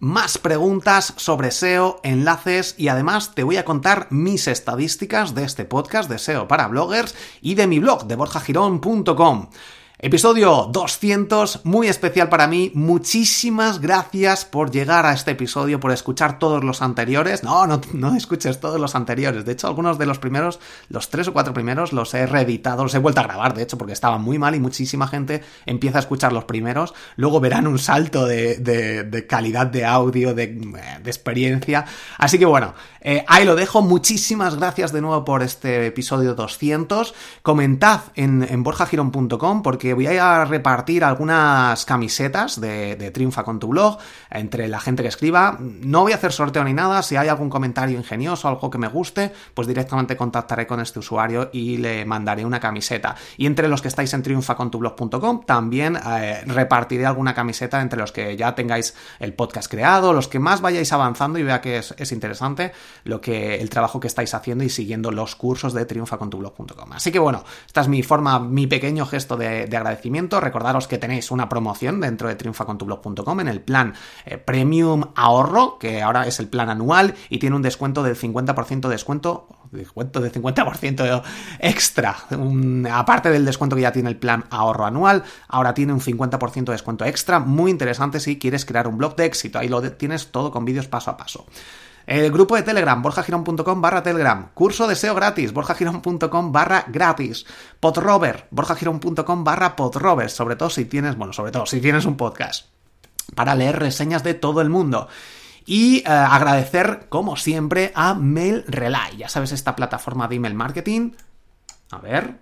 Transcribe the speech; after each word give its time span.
más 0.00 0.38
preguntas 0.38 1.12
sobre 1.16 1.50
SEO, 1.50 2.00
enlaces 2.02 2.74
y 2.78 2.88
además 2.88 3.34
te 3.34 3.44
voy 3.44 3.58
a 3.58 3.64
contar 3.64 4.08
mis 4.10 4.48
estadísticas 4.48 5.34
de 5.34 5.44
este 5.44 5.66
podcast 5.66 6.10
de 6.10 6.18
SEO 6.18 6.48
para 6.48 6.68
bloggers 6.68 7.14
y 7.42 7.54
de 7.54 7.66
mi 7.66 7.78
blog 7.78 8.06
de 8.06 8.16
borjagirón.com. 8.16 9.48
Episodio 10.02 10.70
200, 10.72 11.66
muy 11.66 11.86
especial 11.86 12.30
para 12.30 12.46
mí. 12.46 12.72
Muchísimas 12.72 13.82
gracias 13.82 14.46
por 14.46 14.70
llegar 14.70 15.04
a 15.04 15.12
este 15.12 15.32
episodio, 15.32 15.78
por 15.78 15.92
escuchar 15.92 16.38
todos 16.38 16.64
los 16.64 16.80
anteriores. 16.80 17.44
No, 17.44 17.66
no, 17.66 17.82
no 17.92 18.16
escuches 18.16 18.60
todos 18.60 18.80
los 18.80 18.94
anteriores. 18.94 19.44
De 19.44 19.52
hecho, 19.52 19.66
algunos 19.66 19.98
de 19.98 20.06
los 20.06 20.18
primeros, 20.18 20.58
los 20.88 21.10
tres 21.10 21.28
o 21.28 21.34
cuatro 21.34 21.52
primeros, 21.52 21.92
los 21.92 22.14
he 22.14 22.24
reeditado, 22.24 22.82
los 22.82 22.94
he 22.94 22.98
vuelto 22.98 23.20
a 23.20 23.24
grabar, 23.24 23.52
de 23.52 23.62
hecho, 23.62 23.76
porque 23.76 23.92
estaban 23.92 24.22
muy 24.22 24.38
mal 24.38 24.54
y 24.54 24.60
muchísima 24.60 25.06
gente 25.06 25.42
empieza 25.66 25.98
a 25.98 26.00
escuchar 26.00 26.32
los 26.32 26.44
primeros. 26.44 26.94
Luego 27.16 27.38
verán 27.38 27.66
un 27.66 27.78
salto 27.78 28.24
de, 28.24 29.26
calidad 29.28 29.66
de 29.66 29.84
audio, 29.84 30.32
de, 30.32 30.44
experiencia. 31.04 31.84
Así 32.16 32.38
que 32.38 32.46
bueno, 32.46 32.72
eh, 33.02 33.22
ahí 33.28 33.44
lo 33.44 33.54
dejo. 33.54 33.82
Muchísimas 33.82 34.56
gracias 34.56 34.92
de 34.92 35.02
nuevo 35.02 35.26
por 35.26 35.42
este 35.42 35.84
episodio 35.84 36.34
200. 36.34 37.12
Comentad 37.42 38.00
en, 38.14 38.46
en 38.48 38.62
borjagirón.com 38.62 39.62
porque 39.62 39.89
voy 39.92 40.06
a 40.06 40.44
repartir 40.44 41.04
algunas 41.04 41.84
camisetas 41.84 42.60
de, 42.60 43.10
Triunfa 43.10 43.42
con 43.42 43.58
tu 43.58 43.68
blog 43.68 43.98
entre 44.30 44.68
la 44.68 44.80
gente 44.80 45.02
que 45.02 45.08
escriba. 45.08 45.58
No 45.60 46.02
voy 46.02 46.12
a 46.12 46.16
hacer 46.16 46.32
sorteo 46.32 46.64
ni 46.64 46.72
nada. 46.72 47.02
Si 47.02 47.16
hay 47.16 47.28
algún 47.28 47.50
comentario 47.50 47.98
ingenioso, 47.98 48.48
algo 48.48 48.70
que 48.70 48.78
me 48.78 48.88
guste, 48.88 49.32
pues 49.54 49.66
directamente 49.66 50.16
contactaré 50.16 50.66
con 50.66 50.80
este 50.80 50.98
usuario 50.98 51.50
y 51.52 51.78
le 51.78 52.04
mandaré 52.04 52.44
una 52.44 52.60
camiseta. 52.60 53.16
Y 53.36 53.46
entre 53.46 53.68
los 53.68 53.82
que 53.82 53.88
estáis 53.88 54.12
en 54.14 54.22
triunfacontublog.com 54.22 55.44
también 55.44 55.96
eh, 55.96 56.42
repartiré 56.46 57.06
alguna 57.06 57.34
camiseta 57.34 57.80
entre 57.80 57.98
los 57.98 58.12
que 58.12 58.36
ya 58.36 58.54
tengáis 58.54 58.94
el 59.18 59.34
podcast 59.34 59.70
creado, 59.70 60.12
los 60.12 60.28
que 60.28 60.38
más 60.38 60.60
vayáis 60.60 60.92
avanzando 60.92 61.38
y 61.38 61.42
vea 61.42 61.60
que 61.60 61.78
es, 61.78 62.12
interesante 62.12 62.72
lo 63.04 63.20
que 63.20 63.56
el 63.56 63.70
trabajo 63.70 64.00
que 64.00 64.06
estáis 64.06 64.34
haciendo 64.34 64.64
y 64.64 64.68
siguiendo 64.68 65.10
los 65.10 65.36
cursos 65.36 65.72
de 65.74 65.84
triunfacontublog.com. 65.84 66.92
Así 66.92 67.12
que 67.12 67.18
bueno, 67.18 67.44
esta 67.66 67.80
es 67.80 67.88
mi 67.88 68.02
forma, 68.02 68.40
mi 68.40 68.66
pequeño 68.66 69.06
gesto 69.06 69.36
de 69.36 69.66
agradecimiento. 69.80 70.40
Recordaros 70.40 70.86
que 70.86 70.98
tenéis 70.98 71.30
una 71.30 71.48
promoción 71.48 72.00
dentro 72.00 72.28
de 72.28 72.36
triunfacontublog.com 72.36 73.40
en 73.40 73.48
el 73.48 73.60
plan 73.60 73.94
eh, 74.24 74.38
Premium 74.38 75.04
Ahorro, 75.14 75.78
que 75.78 76.02
ahora 76.02 76.26
es 76.26 76.40
el 76.40 76.48
plan 76.48 76.70
anual 76.70 77.14
y 77.28 77.38
tiene 77.38 77.56
un 77.56 77.62
descuento 77.62 78.02
del 78.02 78.16
50% 78.16 78.82
de 78.82 78.88
descuento 78.88 79.48
descuento 79.70 80.20
de 80.20 80.32
50% 80.32 81.22
extra. 81.60 82.16
aparte 82.92 83.30
del 83.30 83.44
descuento 83.44 83.76
que 83.76 83.82
ya 83.82 83.92
tiene 83.92 84.08
el 84.08 84.16
plan 84.16 84.44
ahorro 84.50 84.84
anual, 84.84 85.22
ahora 85.48 85.74
tiene 85.74 85.92
un 85.92 86.00
50% 86.00 86.64
de 86.64 86.72
descuento 86.72 87.04
extra. 87.04 87.38
Muy 87.38 87.70
interesante 87.70 88.20
si 88.20 88.38
quieres 88.38 88.64
crear 88.64 88.88
un 88.88 88.98
blog 88.98 89.16
de 89.16 89.26
éxito. 89.26 89.58
Ahí 89.58 89.68
lo 89.68 89.80
tienes 89.92 90.32
todo 90.32 90.50
con 90.50 90.64
vídeos 90.64 90.88
paso 90.88 91.10
a 91.10 91.16
paso. 91.16 91.46
El 92.10 92.32
grupo 92.32 92.56
de 92.56 92.62
Telegram, 92.62 93.00
borjagirón.com 93.00 93.80
barra 93.80 94.02
Telegram. 94.02 94.48
Curso 94.52 94.88
de 94.88 94.96
SEO 94.96 95.14
gratis, 95.14 95.52
borjagirón.com 95.52 96.50
barra 96.50 96.84
gratis. 96.88 97.46
Podrover, 97.78 98.48
borjagirón.com 98.50 99.44
barra 99.44 99.76
podrover. 99.76 100.28
Sobre 100.28 100.56
todo 100.56 100.70
si 100.70 100.86
tienes, 100.86 101.14
bueno, 101.14 101.32
sobre 101.32 101.52
todo 101.52 101.66
si 101.66 101.80
tienes 101.80 102.06
un 102.06 102.16
podcast. 102.16 102.66
Para 103.36 103.54
leer 103.54 103.78
reseñas 103.78 104.24
de 104.24 104.34
todo 104.34 104.60
el 104.60 104.70
mundo. 104.70 105.06
Y 105.66 105.98
eh, 105.98 106.02
agradecer, 106.08 107.06
como 107.08 107.36
siempre, 107.36 107.92
a 107.94 108.14
Mail 108.14 108.64
Relay. 108.66 109.16
Ya 109.16 109.28
sabes, 109.28 109.52
esta 109.52 109.76
plataforma 109.76 110.26
de 110.26 110.34
email 110.34 110.54
marketing. 110.54 111.12
A 111.92 111.98
ver, 111.98 112.40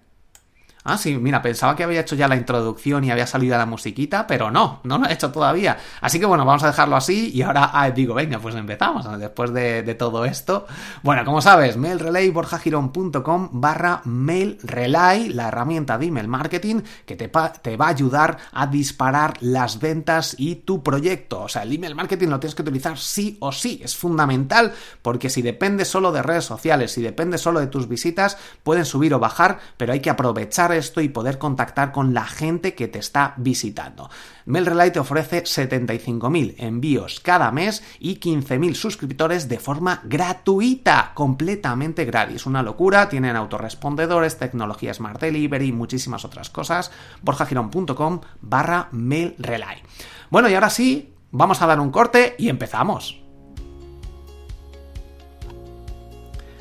Ah, 0.85 0.97
sí, 0.97 1.17
mira, 1.17 1.43
pensaba 1.43 1.77
que 1.77 1.85
había 1.85 2.01
hecho 2.01 2.15
ya 2.15 2.29
la 2.29 2.37
introducción 2.37 3.05
y 3.05 3.11
había 3.11 3.27
salido 3.27 3.59
la 3.59 3.67
musiquita, 3.67 4.27
pero 4.27 4.51
no, 4.51 4.81
no 4.85 4.99
lo 4.99 5.07
he 5.07 5.13
hecho 5.13 5.31
todavía. 5.31 5.77
Así 6.01 6.19
que 6.19 6.27
bueno, 6.27 6.45
vamos 6.45 6.63
a 6.63 6.69
dejarlo 6.69 6.97
así 6.97 7.31
y 7.35 7.43
ahora 7.43 7.71
ah, 7.73 7.91
digo, 7.91 8.15
venga, 8.15 8.39
pues 8.39 8.55
empezamos 8.55 9.07
después 9.19 9.53
de, 9.53 9.95
todo 9.99 10.25
esto. 10.25 10.67
Bueno, 11.03 11.25
como 11.25 11.43
sabes, 11.43 11.77
mailrelay.borjagirón.com 11.77 13.49
barra 13.53 14.01
mailrelay, 14.05 15.31
la 15.31 15.49
herramienta 15.49 15.99
de 15.99 16.07
email 16.07 16.29
marketing 16.29 16.83
que 17.05 17.17
te, 17.17 17.31
te 17.63 17.77
va 17.77 17.87
a 17.87 17.91
ayudar 17.91 18.39
a 18.53 18.67
disparar 18.67 19.35
las 19.41 19.81
ventas 19.81 20.37
y 20.39 20.57
tu 20.57 20.83
proyecto. 20.83 21.43
O 21.43 21.49
sea, 21.49 21.63
el 21.63 21.73
email 21.73 21.95
marketing 21.95 22.29
lo 22.29 22.41
tienes 22.41 22.55
que 22.55 22.63
utilizar 22.63 22.97
sí 22.99 23.37
o 23.41 23.53
sí, 23.53 23.81
es 23.83 23.97
fundamental 23.97 24.73
porque 25.03 25.31
si 25.31 25.43
depende 25.43 25.85
solo 25.85 26.13
de 26.13 26.23
redes 26.23 26.45
sociales, 26.45 26.93
si 26.93 27.03
depende 27.03 27.39
solo 27.39 27.61
de 27.61 27.67
tus 27.67 27.89
visitas, 27.89 28.39
pueden 28.63 28.85
subir 28.85 29.15
o 29.15 29.19
bajar, 29.19 29.59
pero 29.77 29.93
hay 29.93 30.01
que 30.01 30.11
aprovechar 30.11 30.68
esto 30.73 31.01
y 31.01 31.09
poder 31.09 31.39
contactar 31.39 31.93
con 31.93 32.15
la 32.15 32.25
gente 32.25 32.75
que 32.75 32.89
te 32.89 32.99
está 32.99 33.35
visitando. 33.37 34.11
MailRelay 34.47 34.93
te 34.93 35.01
ofrece 35.01 35.45
75.000 35.45 36.55
envíos 36.59 37.21
cada 37.21 37.51
mes 37.51 37.83
y 37.99 38.19
15.000 38.19 38.75
suscriptores 38.75 39.49
de 39.49 39.59
forma 39.59 40.01
gratuita, 40.05 41.13
completamente 41.15 42.05
gratis. 42.05 42.47
Una 42.47 42.63
locura, 42.63 43.09
tienen 43.09 43.37
autorrespondedores, 43.37 44.39
tecnología 44.39 44.95
Smart 44.95 45.21
Delivery 45.21 45.69
y 45.69 45.73
muchísimas 45.73 46.25
otras 46.25 46.51
cosas. 46.51 46.91
borjagirón.com 47.23 48.21
barra 48.41 48.89
MailRelay. 48.93 49.83
Bueno, 50.31 50.49
y 50.49 50.55
ahora 50.55 50.71
sí, 50.71 51.15
vamos 51.31 51.63
a 51.63 51.67
dar 51.67 51.81
un 51.81 51.91
corte 51.91 52.35
y 52.39 52.49
empezamos. 52.49 53.28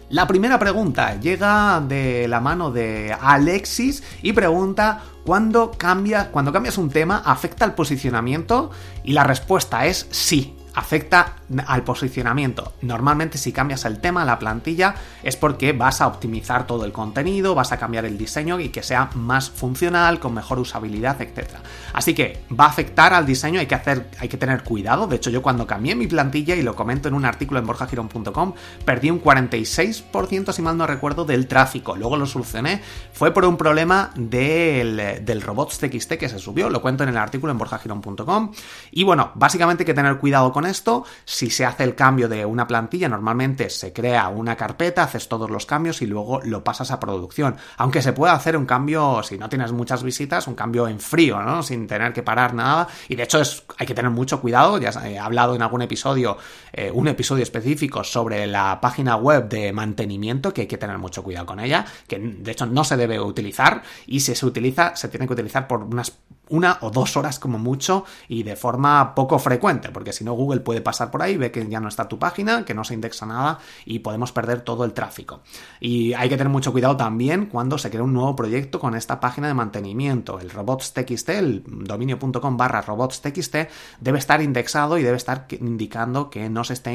La 0.09 0.25
primera 0.25 0.57
pregunta 0.57 1.19
llega 1.19 1.81
de 1.81 2.29
la 2.29 2.40
mano 2.40 2.72
de 2.72 3.16
Alexis 3.19 4.03
y 4.22 4.31
pregunta 4.31 5.01
¿cuándo 5.25 5.72
cambias, 5.72 6.28
cuando 6.28 6.53
cambias 6.53 6.78
un 6.78 6.90
tema 6.90 7.22
afecta 7.25 7.66
el 7.66 7.73
posicionamiento? 7.73 8.72
Y 9.03 9.12
la 9.12 9.25
respuesta 9.25 9.85
es 9.85 10.07
sí 10.09 10.56
afecta 10.78 11.38
al 11.66 11.84
posicionamiento. 11.84 12.74
Normalmente 12.84 13.40
si 13.40 13.52
cambias 13.52 13.84
el 13.86 14.00
tema, 14.00 14.24
la 14.26 14.38
plantilla, 14.38 14.94
es 15.24 15.36
porque 15.36 15.74
vas 15.74 16.02
a 16.02 16.08
optimizar 16.08 16.68
todo 16.68 16.86
el 16.86 16.92
contenido, 16.92 17.56
vas 17.56 17.72
a 17.72 17.78
cambiar 17.78 18.06
el 18.06 18.16
diseño 18.16 18.60
y 18.60 18.70
que 18.70 18.84
sea 18.84 19.10
más 19.16 19.50
funcional, 19.50 20.20
con 20.20 20.36
mejor 20.36 20.60
usabilidad, 20.60 21.20
etc. 21.20 21.56
Así 21.94 22.14
que 22.14 22.44
va 22.52 22.66
a 22.66 22.68
afectar 22.68 23.16
al 23.16 23.26
diseño, 23.26 23.60
hay 23.60 23.66
que, 23.66 23.74
hacer, 23.74 24.08
hay 24.20 24.30
que 24.30 24.38
tener 24.38 24.64
cuidado. 24.64 25.08
De 25.08 25.16
hecho, 25.16 25.32
yo 25.32 25.42
cuando 25.42 25.66
cambié 25.66 25.96
mi 25.96 26.06
plantilla, 26.06 26.56
y 26.56 26.62
lo 26.62 26.76
comento 26.76 27.08
en 27.08 27.16
un 27.16 27.26
artículo 27.26 27.60
en 27.60 27.66
borjagirón.com, 27.66 28.54
perdí 28.86 29.10
un 29.10 29.24
46%, 29.24 30.52
si 30.54 30.62
mal 30.62 30.78
no 30.78 30.86
recuerdo, 30.86 31.26
del 31.26 31.48
tráfico. 31.48 31.96
Luego 31.96 32.18
lo 32.18 32.28
solucioné. 32.28 32.84
Fue 33.14 33.34
por 33.34 33.46
un 33.46 33.58
problema 33.58 34.12
del, 34.16 35.26
del 35.26 35.42
robots.txt 35.42 36.14
que 36.14 36.30
se 36.30 36.38
subió. 36.38 36.70
Lo 36.70 36.84
cuento 36.84 37.02
en 37.02 37.10
el 37.10 37.18
artículo 37.18 37.52
en 37.52 37.58
borjagirón.com. 37.58 38.52
Y 38.92 39.04
bueno, 39.04 39.32
básicamente 39.34 39.82
hay 39.82 39.86
que 39.88 39.96
tener 39.96 40.20
cuidado 40.20 40.54
con 40.54 40.67
esto, 40.68 41.06
si 41.26 41.50
se 41.50 41.66
hace 41.66 41.84
el 41.84 41.96
cambio 41.96 42.28
de 42.30 42.46
una 42.46 42.68
plantilla, 42.68 43.10
normalmente 43.10 43.70
se 43.70 43.94
crea 43.94 44.30
una 44.30 44.56
carpeta, 44.56 45.04
haces 45.04 45.28
todos 45.28 45.50
los 45.50 45.66
cambios 45.66 46.02
y 46.02 46.06
luego 46.06 46.42
lo 46.44 46.64
pasas 46.64 46.92
a 46.92 47.00
producción. 47.00 47.56
Aunque 47.78 48.02
se 48.02 48.14
puede 48.14 48.34
hacer 48.34 48.58
un 48.58 48.66
cambio, 48.66 49.22
si 49.24 49.38
no 49.38 49.50
tienes 49.50 49.72
muchas 49.72 50.04
visitas, 50.04 50.48
un 50.48 50.56
cambio 50.56 50.88
en 50.88 51.00
frío, 51.00 51.42
¿no? 51.42 51.64
Sin 51.64 51.88
tener 51.88 52.14
que 52.14 52.24
parar 52.24 52.54
nada. 52.54 52.88
Y 53.08 53.16
de 53.16 53.24
hecho 53.24 53.40
es, 53.40 53.64
hay 53.78 53.88
que 53.88 53.94
tener 53.94 54.12
mucho 54.12 54.42
cuidado. 54.42 54.78
Ya 54.78 54.92
he 55.06 55.18
hablado 55.18 55.56
en 55.56 55.62
algún 55.62 55.82
episodio, 55.82 56.38
eh, 56.74 56.92
un 56.92 57.08
episodio 57.08 57.44
específico 57.44 58.04
sobre 58.04 58.48
la 58.48 58.80
página 58.82 59.16
web 59.16 59.50
de 59.50 59.74
mantenimiento, 59.74 60.54
que 60.54 60.62
hay 60.62 60.68
que 60.68 60.78
tener 60.78 60.98
mucho 60.98 61.24
cuidado 61.24 61.46
con 61.46 61.60
ella, 61.60 61.86
que 62.08 62.20
de 62.20 62.52
hecho 62.52 62.66
no 62.66 62.84
se 62.84 62.98
debe 62.98 63.20
utilizar 63.20 63.82
y 64.06 64.20
si 64.20 64.36
se 64.36 64.46
utiliza, 64.46 64.96
se 64.96 65.08
tiene 65.10 65.28
que 65.28 65.34
utilizar 65.34 65.68
por 65.68 65.84
unas 65.84 66.18
una 66.50 66.78
o 66.82 66.90
dos 66.90 67.18
horas 67.18 67.40
como 67.40 67.60
mucho 67.60 68.06
y 68.28 68.44
de 68.44 68.56
forma 68.56 69.14
poco 69.16 69.40
frecuente, 69.40 69.90
porque 69.90 70.14
si 70.14 70.24
no 70.24 70.34
Google 70.34 70.56
puede 70.62 70.81
pasar 70.81 71.12
por 71.12 71.22
ahí, 71.22 71.38
ve 71.38 71.51
que 71.51 71.68
ya 71.68 71.79
no 71.79 71.88
está 71.88 72.07
tu 72.07 72.19
página, 72.19 72.66
que 72.66 72.73
no 72.73 72.84
se 72.84 72.94
indexa 72.94 73.25
nada 73.25 73.59
y 73.85 74.00
podemos 74.00 74.31
perder 74.31 74.62
todo 74.62 74.85
el 74.85 74.94
tráfico. 74.94 75.41
Y 75.79 76.13
hay 76.13 76.29
que 76.29 76.38
tener 76.38 76.51
mucho 76.51 76.72
cuidado 76.72 76.97
también 76.97 77.47
cuando 77.47 77.78
se 77.78 77.90
crea 77.90 78.03
un 78.03 78.13
nuevo 78.13 78.35
proyecto 78.35 78.79
con 78.79 78.95
esta 78.95 79.19
página 79.19 79.47
de 79.47 79.53
mantenimiento. 79.53 80.40
El 80.40 80.50
robots.txt, 80.50 81.29
el 81.29 81.63
dominio.com 81.66 82.57
barra 82.57 82.81
robots.txt, 82.81 83.56
debe 84.00 84.19
estar 84.19 84.41
indexado 84.41 84.97
y 84.97 85.03
debe 85.03 85.18
estar 85.18 85.47
indicando 85.59 86.29
que 86.29 86.50
no 86.50 86.63
se 86.63 86.74
esté 86.74 86.94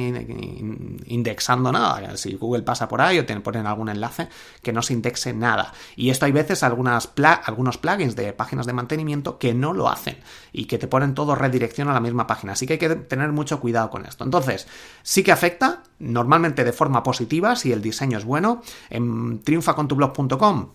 indexando 1.07 1.73
nada. 1.73 2.17
Si 2.17 2.35
Google 2.35 2.63
pasa 2.63 2.89
por 2.89 3.01
ahí 3.01 3.19
o 3.19 3.27
te 3.27 3.39
ponen 3.41 3.67
algún 3.67 3.89
enlace, 3.89 4.29
que 4.63 4.73
no 4.73 4.83
se 4.83 4.93
indexe 4.93 5.33
nada. 5.33 5.73
Y 5.97 6.11
esto 6.11 6.27
hay 6.27 6.33
veces 6.33 6.63
algunas 6.63 7.11
algunos 7.45 7.79
plugins 7.79 8.17
de 8.17 8.33
páginas 8.33 8.67
de 8.67 8.73
mantenimiento 8.73 9.39
que 9.39 9.55
no 9.55 9.73
lo 9.73 9.89
hacen 9.89 10.19
y 10.53 10.67
que 10.67 10.79
te 10.79 10.89
ponen 10.89 11.15
todo 11.15 11.35
redirección 11.35 11.89
a 11.89 11.95
la 11.95 12.01
misma 12.01 12.27
página. 12.27 12.53
Así 12.53 12.67
que 12.67 12.75
hay 12.75 12.79
que 12.79 12.91
tener 12.91 13.33
mucho 13.33 13.52
cuidado 13.61 13.91
con 13.91 14.07
esto. 14.07 14.25
Entonces, 14.25 14.67
sí 15.03 15.23
que 15.23 15.33
afecta, 15.33 15.83
normalmente 15.99 16.65
de 16.65 16.73
forma 16.73 17.03
positiva, 17.03 17.57
si 17.57 17.73
el 17.73 17.83
diseño 17.83 18.19
es 18.19 18.25
bueno. 18.25 18.63
En 18.91 19.41
triunfacontublog.com 19.41 20.69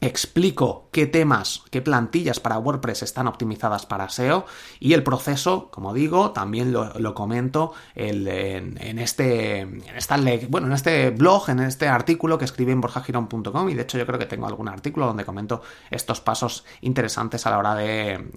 explico 0.00 0.88
qué 0.92 1.06
temas, 1.06 1.62
qué 1.70 1.80
plantillas 1.82 2.40
para 2.40 2.58
WordPress 2.58 3.02
están 3.02 3.26
optimizadas 3.26 3.86
para 3.86 4.08
SEO 4.08 4.44
y 4.80 4.92
el 4.92 5.02
proceso, 5.02 5.70
como 5.70 5.94
digo, 5.94 6.32
también 6.32 6.72
lo, 6.72 7.14
comento 7.14 7.72
en, 7.94 8.98
este, 8.98 9.66
esta, 9.96 10.18
bueno, 10.48 10.66
en 10.66 10.72
este 10.72 11.10
blog, 11.10 11.48
en 11.50 11.60
este 11.60 11.88
artículo 11.88 12.38
que 12.38 12.44
escribí 12.44 12.72
en 12.72 12.80
borjagirón.com 12.80 13.68
y 13.68 13.74
de 13.74 13.82
hecho 13.82 13.98
yo 13.98 14.06
creo 14.06 14.18
que 14.18 14.26
tengo 14.26 14.46
algún 14.46 14.68
artículo 14.68 15.06
donde 15.06 15.24
comento 15.24 15.62
estos 15.90 16.20
pasos 16.20 16.64
interesantes 16.80 17.46
a 17.46 17.50
la 17.50 17.58
hora 17.58 17.74
de, 17.74 18.28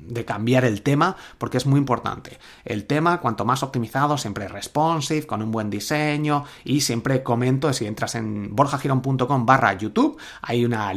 de 0.00 0.24
cambiar 0.24 0.64
el 0.64 0.82
tema 0.82 1.16
porque 1.38 1.58
es 1.58 1.66
muy 1.66 1.78
importante. 1.78 2.38
El 2.64 2.86
tema, 2.86 3.20
cuanto 3.20 3.44
más 3.44 3.62
optimizado, 3.62 4.18
siempre 4.18 4.48
responsive, 4.48 5.26
con 5.26 5.42
un 5.42 5.50
buen 5.50 5.70
diseño 5.70 6.44
y 6.64 6.80
siempre 6.80 7.22
comento, 7.22 7.72
si 7.72 7.86
entras 7.86 8.14
en 8.14 8.54
borjagirón.com 8.54 9.46
barra 9.46 9.74
YouTube, 9.74 10.18
hay 10.40 10.64
una 10.64 10.92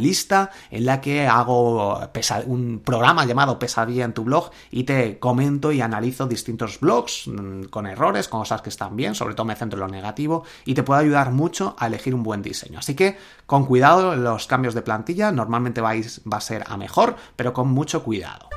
en 0.71 0.85
la 0.85 1.01
que 1.01 1.27
hago 1.27 1.99
un 2.45 2.81
programa 2.83 3.25
llamado 3.25 3.57
Pesadilla 3.57 4.05
en 4.05 4.13
tu 4.13 4.23
blog 4.23 4.51
y 4.71 4.83
te 4.83 5.19
comento 5.19 5.71
y 5.71 5.81
analizo 5.81 6.27
distintos 6.27 6.79
blogs 6.79 7.27
mm, 7.27 7.65
con 7.65 7.87
errores, 7.87 8.27
con 8.27 8.41
cosas 8.41 8.61
que 8.61 8.69
están 8.69 8.95
bien, 8.95 9.15
sobre 9.15 9.33
todo 9.33 9.45
me 9.45 9.55
centro 9.55 9.77
en 9.77 9.87
lo 9.87 9.87
negativo 9.87 10.43
y 10.65 10.73
te 10.73 10.83
puedo 10.83 10.99
ayudar 10.99 11.31
mucho 11.31 11.75
a 11.79 11.87
elegir 11.87 12.13
un 12.13 12.23
buen 12.23 12.41
diseño. 12.41 12.79
Así 12.79 12.95
que 12.95 13.17
con 13.45 13.65
cuidado 13.65 14.15
los 14.15 14.47
cambios 14.47 14.73
de 14.73 14.81
plantilla, 14.81 15.31
normalmente 15.31 15.81
vais, 15.81 16.21
va 16.31 16.37
a 16.37 16.41
ser 16.41 16.63
a 16.67 16.77
mejor, 16.77 17.15
pero 17.35 17.53
con 17.53 17.69
mucho 17.69 18.03
cuidado. 18.03 18.47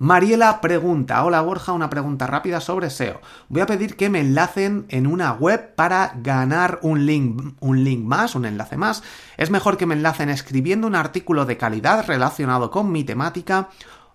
Mariela 0.00 0.60
pregunta, 0.60 1.24
hola 1.24 1.40
Borja, 1.40 1.72
una 1.72 1.90
pregunta 1.90 2.28
rápida 2.28 2.60
sobre 2.60 2.88
SEO. 2.88 3.20
Voy 3.48 3.62
a 3.62 3.66
pedir 3.66 3.96
que 3.96 4.08
me 4.08 4.20
enlacen 4.20 4.86
en 4.90 5.08
una 5.08 5.32
web 5.32 5.74
para 5.74 6.12
ganar 6.22 6.78
un 6.82 7.04
link, 7.04 7.56
un 7.58 7.82
link 7.82 8.04
más, 8.04 8.36
un 8.36 8.44
enlace 8.44 8.76
más. 8.76 9.02
Es 9.36 9.50
mejor 9.50 9.76
que 9.76 9.86
me 9.86 9.96
enlacen 9.96 10.28
escribiendo 10.28 10.86
un 10.86 10.94
artículo 10.94 11.46
de 11.46 11.56
calidad 11.56 12.06
relacionado 12.06 12.70
con 12.70 12.92
mi 12.92 13.02
temática 13.02 13.70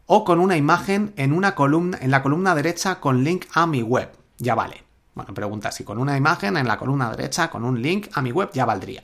o 0.05 0.23
con 0.23 0.39
una 0.39 0.55
imagen 0.55 1.13
en 1.17 1.33
una 1.33 1.53
columna, 1.53 1.97
en 1.99 2.11
la 2.11 2.23
columna 2.23 2.55
derecha 2.55 3.01
con 3.01 3.25
link 3.25 3.47
a 3.53 3.67
mi 3.67 3.81
web. 3.81 4.09
Ya 4.37 4.55
vale. 4.55 4.85
Bueno, 5.15 5.33
pregunta 5.33 5.69
si 5.73 5.83
con 5.83 5.97
una 5.97 6.15
imagen 6.15 6.55
en 6.55 6.67
la 6.67 6.77
columna 6.77 7.11
derecha 7.11 7.49
con 7.49 7.65
un 7.65 7.81
link 7.81 8.07
a 8.13 8.21
mi 8.21 8.31
web 8.31 8.49
ya 8.53 8.63
valdría. 8.63 9.01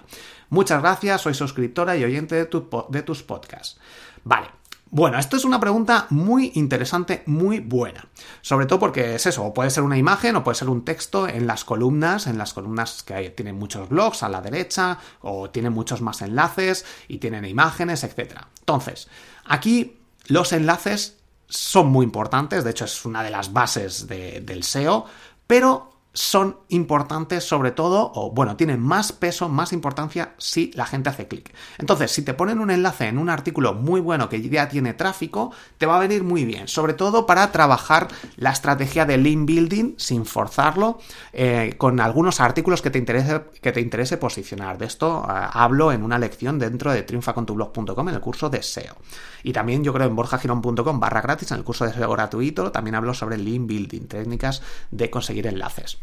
Muchas 0.49 0.81
gracias, 0.81 1.19
soy 1.19 1.33
suscriptora 1.33 1.97
y 1.97 2.05
oyente 2.05 2.35
de, 2.35 2.49
de 2.89 3.03
tus 3.03 3.21
podcasts. 3.21 3.77
Vale, 4.23 4.47
bueno, 4.91 5.19
esto 5.19 5.37
es 5.37 5.45
una 5.45 5.59
pregunta 5.59 6.07
muy 6.09 6.51
interesante, 6.55 7.21
muy 7.27 7.59
buena. 7.59 8.07
Sobre 8.41 8.65
todo 8.65 8.79
porque 8.79 9.15
es 9.15 9.25
eso, 9.27 9.53
puede 9.53 9.69
ser 9.69 9.83
una 9.83 9.97
imagen 9.97 10.35
o 10.35 10.43
puede 10.43 10.55
ser 10.55 10.69
un 10.69 10.83
texto 10.83 11.27
en 11.27 11.45
las 11.45 11.63
columnas, 11.63 12.25
en 12.25 12.39
las 12.39 12.53
columnas 12.53 13.03
que 13.03 13.29
tienen 13.29 13.55
muchos 13.55 13.89
blogs 13.89 14.23
a 14.23 14.29
la 14.29 14.41
derecha, 14.41 14.97
o 15.21 15.51
tienen 15.51 15.73
muchos 15.73 16.01
más 16.01 16.21
enlaces 16.21 16.85
y 17.07 17.19
tienen 17.19 17.45
imágenes, 17.45 18.03
etc. 18.03 18.41
Entonces, 18.59 19.07
aquí 19.45 19.99
los 20.25 20.53
enlaces 20.53 21.17
son 21.47 21.87
muy 21.87 22.03
importantes, 22.03 22.63
de 22.63 22.71
hecho 22.71 22.85
es 22.85 23.05
una 23.05 23.23
de 23.23 23.29
las 23.29 23.53
bases 23.53 24.07
del 24.07 24.63
SEO, 24.63 25.05
pero 25.45 25.98
son 26.13 26.57
importantes 26.69 27.43
sobre 27.43 27.71
todo, 27.71 28.11
o 28.15 28.31
bueno, 28.31 28.55
tienen 28.55 28.79
más 28.79 29.11
peso, 29.11 29.47
más 29.47 29.73
importancia 29.73 30.33
si 30.37 30.71
la 30.73 30.85
gente 30.85 31.09
hace 31.09 31.27
clic. 31.27 31.53
Entonces, 31.77 32.11
si 32.11 32.23
te 32.23 32.33
ponen 32.33 32.59
un 32.59 32.71
enlace 32.71 33.07
en 33.07 33.19
un 33.19 33.29
artículo 33.29 33.73
muy 33.73 34.01
bueno 34.01 34.27
que 34.27 34.41
ya 34.41 34.67
tiene 34.69 34.93
tráfico, 34.93 35.51
te 35.77 35.85
va 35.85 35.97
a 35.97 35.99
venir 35.99 36.23
muy 36.23 36.45
bien, 36.45 36.67
sobre 36.67 36.93
todo 36.93 37.25
para 37.25 37.51
trabajar 37.51 38.07
la 38.37 38.51
estrategia 38.51 39.05
de 39.05 39.17
link 39.17 39.45
building 39.45 39.93
sin 39.97 40.25
forzarlo, 40.25 40.99
eh, 41.31 41.75
con 41.77 41.99
algunos 41.99 42.39
artículos 42.39 42.81
que 42.81 42.89
te, 42.89 42.97
interese, 42.97 43.43
que 43.61 43.71
te 43.71 43.81
interese 43.81 44.17
posicionar. 44.17 44.77
De 44.77 44.85
esto 44.85 45.25
eh, 45.29 45.33
hablo 45.53 45.91
en 45.91 46.03
una 46.03 46.17
lección 46.17 46.57
dentro 46.57 46.91
de 46.91 47.03
triunfacontublog.com 47.03 48.09
en 48.09 48.15
el 48.15 48.21
curso 48.21 48.49
de 48.49 48.63
SEO. 48.63 48.95
Y 49.43 49.53
también 49.53 49.83
yo 49.83 49.93
creo 49.93 50.07
en 50.07 50.15
borjagirón.com 50.15 50.99
barra 50.99 51.21
gratis, 51.21 51.51
en 51.51 51.59
el 51.59 51.63
curso 51.63 51.85
de 51.85 51.93
SEO 51.93 52.11
gratuito, 52.11 52.71
también 52.71 52.95
hablo 52.95 53.13
sobre 53.13 53.37
link 53.37 53.67
building, 53.67 54.07
técnicas 54.07 54.61
de 54.91 55.09
conseguir 55.09 55.47
enlaces. 55.47 55.99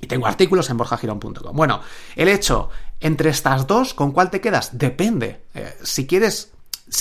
Y 0.00 0.06
tengo 0.06 0.26
artículos 0.26 0.70
en 0.70 0.76
borjagirón.com. 0.76 1.56
Bueno, 1.56 1.80
el 2.14 2.28
hecho, 2.28 2.70
entre 3.00 3.30
estas 3.30 3.66
dos, 3.66 3.94
¿con 3.94 4.12
cuál 4.12 4.30
te 4.30 4.40
quedas? 4.40 4.78
Depende. 4.78 5.46
Eh, 5.54 5.76
si 5.82 6.06
quieres 6.06 6.52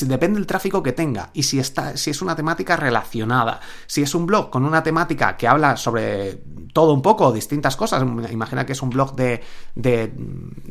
depende 0.01 0.39
del 0.39 0.47
tráfico 0.47 0.83
que 0.83 0.91
tenga 0.91 1.29
y 1.33 1.43
si, 1.43 1.59
está, 1.59 1.97
si 1.97 2.11
es 2.11 2.21
una 2.21 2.35
temática 2.35 2.75
relacionada. 2.75 3.59
Si 3.85 4.01
es 4.01 4.13
un 4.15 4.25
blog 4.25 4.49
con 4.49 4.65
una 4.65 4.83
temática 4.83 5.37
que 5.37 5.47
habla 5.47 5.77
sobre 5.77 6.41
todo 6.73 6.93
un 6.93 7.01
poco, 7.01 7.31
distintas 7.31 7.75
cosas, 7.75 8.03
imagina 8.31 8.65
que 8.65 8.73
es 8.73 8.81
un 8.81 8.89
blog 8.89 9.15
de, 9.15 9.41
de 9.75 10.11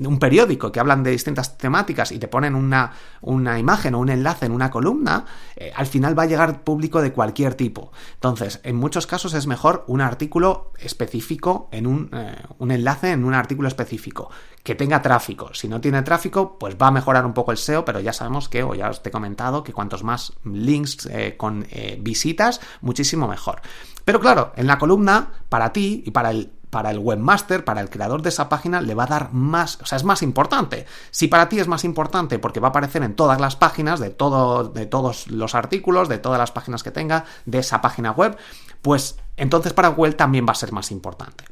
un 0.06 0.18
periódico 0.18 0.70
que 0.70 0.80
hablan 0.80 1.02
de 1.02 1.10
distintas 1.10 1.58
temáticas 1.58 2.12
y 2.12 2.18
te 2.18 2.28
ponen 2.28 2.54
una, 2.54 2.92
una 3.22 3.58
imagen 3.58 3.94
o 3.94 3.98
un 3.98 4.08
enlace 4.08 4.46
en 4.46 4.52
una 4.52 4.70
columna, 4.70 5.24
eh, 5.56 5.72
al 5.74 5.86
final 5.86 6.18
va 6.18 6.24
a 6.24 6.26
llegar 6.26 6.62
público 6.62 7.02
de 7.02 7.12
cualquier 7.12 7.54
tipo. 7.54 7.92
Entonces, 8.14 8.60
en 8.62 8.76
muchos 8.76 9.06
casos 9.06 9.34
es 9.34 9.46
mejor 9.46 9.84
un 9.88 10.00
artículo 10.00 10.72
específico 10.78 11.68
en 11.72 11.86
un, 11.86 12.10
eh, 12.12 12.36
un 12.58 12.70
enlace 12.70 13.10
en 13.10 13.24
un 13.24 13.34
artículo 13.34 13.68
específico 13.68 14.30
que 14.62 14.74
tenga 14.74 15.00
tráfico. 15.00 15.54
Si 15.54 15.68
no 15.68 15.80
tiene 15.80 16.02
tráfico, 16.02 16.58
pues 16.58 16.76
va 16.80 16.88
a 16.88 16.90
mejorar 16.90 17.24
un 17.24 17.34
poco 17.34 17.52
el 17.52 17.56
SEO, 17.56 17.84
pero 17.84 18.00
ya 18.00 18.12
sabemos 18.12 18.48
que, 18.48 18.62
o 18.62 18.74
ya 18.74 18.90
comentado, 19.10 19.62
que 19.62 19.72
cuantos 19.72 20.04
más 20.04 20.32
links 20.44 21.06
eh, 21.06 21.36
con 21.36 21.66
eh, 21.70 21.98
visitas, 22.00 22.60
muchísimo 22.80 23.28
mejor. 23.28 23.60
Pero 24.04 24.20
claro, 24.20 24.52
en 24.56 24.66
la 24.66 24.78
columna, 24.78 25.32
para 25.48 25.72
ti 25.72 26.02
y 26.06 26.10
para 26.10 26.30
el 26.30 26.52
para 26.70 26.90
el 26.90 26.98
webmaster, 26.98 27.64
para 27.64 27.80
el 27.80 27.88
creador 27.88 28.20
de 28.20 28.28
esa 28.28 28.50
página, 28.50 28.82
le 28.82 28.94
va 28.94 29.04
a 29.04 29.06
dar 29.06 29.32
más, 29.32 29.78
o 29.80 29.86
sea, 29.86 29.96
es 29.96 30.04
más 30.04 30.20
importante. 30.22 30.84
Si 31.10 31.26
para 31.26 31.48
ti 31.48 31.58
es 31.58 31.68
más 31.68 31.84
importante 31.84 32.38
porque 32.38 32.60
va 32.60 32.68
a 32.68 32.70
aparecer 32.70 33.02
en 33.02 33.14
todas 33.14 33.40
las 33.40 33.56
páginas, 33.56 33.98
de, 33.98 34.10
todo, 34.10 34.64
de 34.64 34.84
todos 34.84 35.28
los 35.28 35.54
artículos, 35.54 36.08
de 36.08 36.18
todas 36.18 36.38
las 36.38 36.52
páginas 36.52 36.82
que 36.82 36.90
tenga, 36.90 37.24
de 37.46 37.60
esa 37.60 37.80
página 37.80 38.10
web, 38.10 38.36
pues 38.82 39.16
entonces 39.36 39.72
para 39.72 39.88
Google 39.88 40.14
también 40.14 40.46
va 40.46 40.52
a 40.52 40.56
ser 40.56 40.72
más 40.72 40.90
importante. 40.90 41.44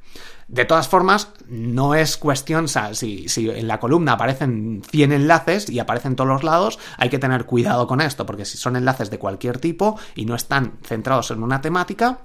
De 0.49 0.65
todas 0.65 0.89
formas, 0.89 1.29
no 1.49 1.95
es 1.95 2.17
cuestión, 2.17 2.67
o 2.67 2.69
sea, 2.69 2.95
si, 2.95 3.27
en 3.37 3.67
la 3.67 3.81
columna 3.81 4.13
aparecen 4.13 4.83
100 4.91 5.13
enlaces 5.13 5.71
y 5.71 5.79
aparecen 5.79 6.17
todos 6.17 6.29
los 6.29 6.45
lados, 6.45 6.79
hay 6.99 7.09
que 7.09 7.19
tener 7.19 7.47
cuidado 7.47 7.87
con 7.87 8.01
esto, 8.01 8.27
porque 8.27 8.45
si 8.45 8.59
son 8.59 8.77
enlaces 8.77 9.11
de 9.11 9.19
cualquier 9.19 9.59
tipo 9.59 9.99
y 10.15 10.27
no 10.27 10.35
están 10.35 10.75
centrados 10.83 11.31
en 11.31 11.43
una 11.43 11.63
temática, 11.63 12.19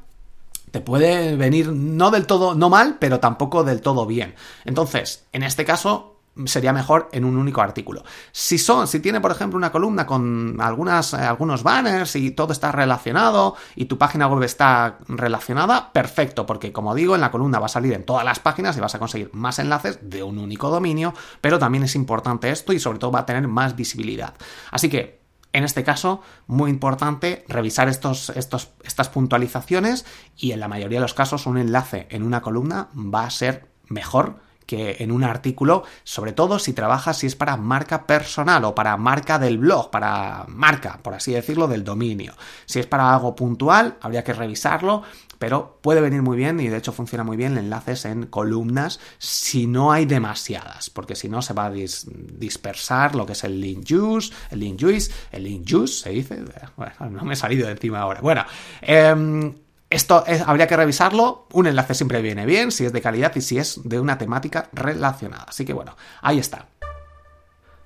te 0.71 0.81
puede 0.81 1.35
venir 1.35 1.71
no 1.71 2.11
del 2.11 2.27
todo, 2.27 2.55
no 2.55 2.69
mal, 2.69 2.97
pero 2.99 3.19
tampoco 3.19 3.63
del 3.63 3.81
todo 3.81 4.05
bien. 4.05 4.35
Entonces, 4.65 5.25
en 5.31 5.43
este 5.43 5.65
caso, 5.65 6.18
sería 6.45 6.73
mejor 6.73 7.09
en 7.11 7.25
un 7.25 7.37
único 7.37 7.61
artículo. 7.61 8.03
Si 8.31 8.57
son, 8.57 8.87
si 8.87 8.99
tiene, 8.99 9.21
por 9.21 9.31
ejemplo, 9.31 9.57
una 9.57 9.71
columna 9.71 10.05
con 10.05 10.57
algunas, 10.59 11.13
eh, 11.13 11.17
algunos 11.17 11.63
banners 11.63 12.15
y 12.15 12.31
todo 12.31 12.53
está 12.53 12.71
relacionado 12.71 13.55
y 13.75 13.85
tu 13.85 13.97
página 13.97 14.27
web 14.27 14.43
está 14.43 14.99
relacionada, 15.07 15.91
perfecto, 15.91 16.45
porque 16.45 16.71
como 16.71 16.95
digo, 16.95 17.15
en 17.15 17.21
la 17.21 17.31
columna 17.31 17.59
va 17.59 17.65
a 17.65 17.69
salir 17.69 17.93
en 17.93 18.03
todas 18.03 18.25
las 18.25 18.39
páginas 18.39 18.77
y 18.77 18.79
vas 18.79 18.95
a 18.95 18.99
conseguir 18.99 19.29
más 19.33 19.59
enlaces 19.59 19.99
de 20.01 20.23
un 20.23 20.37
único 20.39 20.69
dominio, 20.69 21.13
pero 21.41 21.59
también 21.59 21.83
es 21.83 21.95
importante 21.95 22.49
esto 22.49 22.73
y 22.73 22.79
sobre 22.79 22.99
todo 22.99 23.11
va 23.11 23.19
a 23.19 23.25
tener 23.25 23.47
más 23.47 23.75
visibilidad. 23.75 24.33
Así 24.71 24.89
que 24.89 25.19
en 25.51 25.63
este 25.63 25.83
caso, 25.83 26.21
muy 26.45 26.69
importante 26.69 27.43
revisar 27.47 27.89
estos, 27.89 28.29
estos, 28.29 28.69
estas 28.83 29.09
puntualizaciones 29.09 30.05
y 30.37 30.51
en 30.51 30.59
la 30.59 30.67
mayoría 30.67 30.99
de 30.99 31.03
los 31.03 31.15
casos 31.15 31.47
un 31.47 31.57
enlace 31.57 32.07
en 32.11 32.21
una 32.21 32.41
columna 32.41 32.89
va 32.93 33.23
a 33.23 33.31
ser 33.31 33.67
mejor 33.87 34.41
que 34.69 34.97
en 34.99 35.11
un 35.11 35.23
artículo, 35.23 35.83
sobre 36.03 36.31
todo 36.31 36.59
si 36.59 36.73
trabajas 36.73 37.17
si 37.17 37.25
es 37.25 37.35
para 37.35 37.57
marca 37.57 38.05
personal 38.05 38.63
o 38.65 38.75
para 38.75 38.95
marca 38.97 39.39
del 39.39 39.57
blog, 39.57 39.89
para 39.89 40.45
marca, 40.47 40.99
por 41.01 41.15
así 41.15 41.31
decirlo, 41.33 41.67
del 41.67 41.83
dominio. 41.83 42.35
Si 42.67 42.79
es 42.79 42.85
para 42.85 43.11
algo 43.11 43.35
puntual, 43.35 43.97
habría 43.99 44.23
que 44.23 44.31
revisarlo, 44.31 45.01
pero 45.39 45.79
puede 45.81 46.01
venir 46.01 46.21
muy 46.21 46.37
bien 46.37 46.59
y 46.59 46.67
de 46.67 46.77
hecho 46.77 46.91
funciona 46.91 47.23
muy 47.23 47.35
bien 47.35 47.57
enlaces 47.57 48.05
en 48.05 48.27
columnas 48.27 48.99
si 49.17 49.65
no 49.65 49.91
hay 49.91 50.05
demasiadas, 50.05 50.91
porque 50.91 51.15
si 51.15 51.29
no 51.29 51.41
se 51.41 51.55
va 51.55 51.65
a 51.65 51.71
dispersar 51.71 53.15
lo 53.15 53.25
que 53.25 53.31
es 53.31 53.43
el 53.43 53.59
link 53.59 53.87
juice, 53.89 54.31
el 54.51 54.59
link 54.59 54.79
juice, 54.79 55.11
el 55.31 55.45
link 55.45 55.67
juice 55.67 56.03
se 56.03 56.09
dice, 56.11 56.43
bueno, 56.77 56.93
no 57.09 57.23
me 57.23 57.33
he 57.33 57.37
salido 57.37 57.65
de 57.65 57.71
encima 57.71 58.01
ahora. 58.01 58.21
Bueno, 58.21 58.45
eh, 58.83 59.51
esto 59.89 60.23
habría 60.45 60.67
que 60.67 60.77
revisarlo. 60.77 61.47
Un 61.51 61.67
enlace 61.67 61.93
siempre 61.93 62.21
viene 62.21 62.45
bien, 62.45 62.71
si 62.71 62.85
es 62.85 62.93
de 62.93 63.01
calidad 63.01 63.35
y 63.35 63.41
si 63.41 63.57
es 63.57 63.81
de 63.83 63.99
una 63.99 64.17
temática 64.17 64.69
relacionada. 64.73 65.45
Así 65.47 65.65
que 65.65 65.73
bueno, 65.73 65.95
ahí 66.21 66.39
está. 66.39 66.67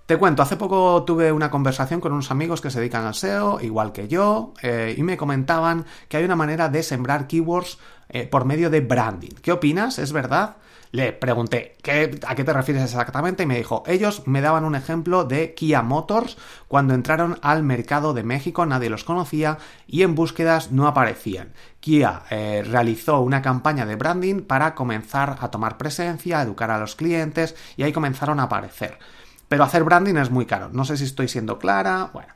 Te 0.06 0.18
cuento, 0.18 0.42
hace 0.42 0.58
poco 0.58 1.04
tuve 1.06 1.32
una 1.32 1.50
conversación 1.50 2.02
con 2.02 2.12
unos 2.12 2.30
amigos 2.30 2.60
que 2.60 2.70
se 2.70 2.80
dedican 2.80 3.06
al 3.06 3.16
SEO, 3.16 3.62
igual 3.62 3.94
que 3.94 4.10
yo, 4.10 4.54
eh, 4.62 4.94
y 4.98 5.02
me 5.02 5.16
comentaban 5.16 5.86
que 6.10 6.18
hay 6.18 6.26
una 6.26 6.36
manera 6.36 6.68
de 6.68 6.84
sembrar 6.84 7.26
keywords 7.26 7.78
eh, 8.10 8.28
por 8.28 8.44
medio 8.44 8.70
de 8.70 8.82
branding. 8.82 9.32
¿Qué 9.42 9.54
opinas? 9.54 10.00
¿Es 10.00 10.12
verdad? 10.12 10.58
Le 10.94 11.12
pregunté, 11.12 11.76
¿a 12.28 12.36
qué 12.36 12.44
te 12.44 12.54
refieres 12.54 12.84
exactamente? 12.84 13.42
Y 13.42 13.46
me 13.48 13.58
dijo, 13.58 13.82
ellos 13.88 14.28
me 14.28 14.42
daban 14.42 14.64
un 14.64 14.76
ejemplo 14.76 15.24
de 15.24 15.56
Kia 15.56 15.82
Motors 15.82 16.38
cuando 16.68 16.94
entraron 16.94 17.40
al 17.42 17.64
mercado 17.64 18.14
de 18.14 18.22
México, 18.22 18.64
nadie 18.68 18.92
los 18.92 19.04
conocía 19.04 19.58
y 19.88 20.04
en 20.04 20.14
búsquedas 20.14 20.72
no 20.72 20.88
aparecían. 20.88 21.54
Kia 21.80 22.22
eh, 22.30 22.64
realizó 22.64 23.22
una 23.22 23.42
campaña 23.42 23.88
de 23.88 23.96
branding 23.96 24.42
para 24.42 24.76
comenzar 24.76 25.38
a 25.40 25.50
tomar 25.50 25.80
presencia, 25.80 26.38
a 26.38 26.44
educar 26.44 26.70
a 26.70 26.78
los 26.78 26.96
clientes 26.96 27.56
y 27.76 27.82
ahí 27.82 27.92
comenzaron 27.92 28.40
a 28.40 28.44
aparecer. 28.44 29.00
pero 29.48 29.64
hacer 29.64 29.84
branding 29.84 30.18
es 30.18 30.30
muy 30.30 30.46
caro. 30.46 30.70
No 30.72 30.86
sé 30.86 30.98
si 30.98 31.06
estoy 31.06 31.28
siendo 31.28 31.58
clara. 31.58 32.12
Bueno, 32.14 32.34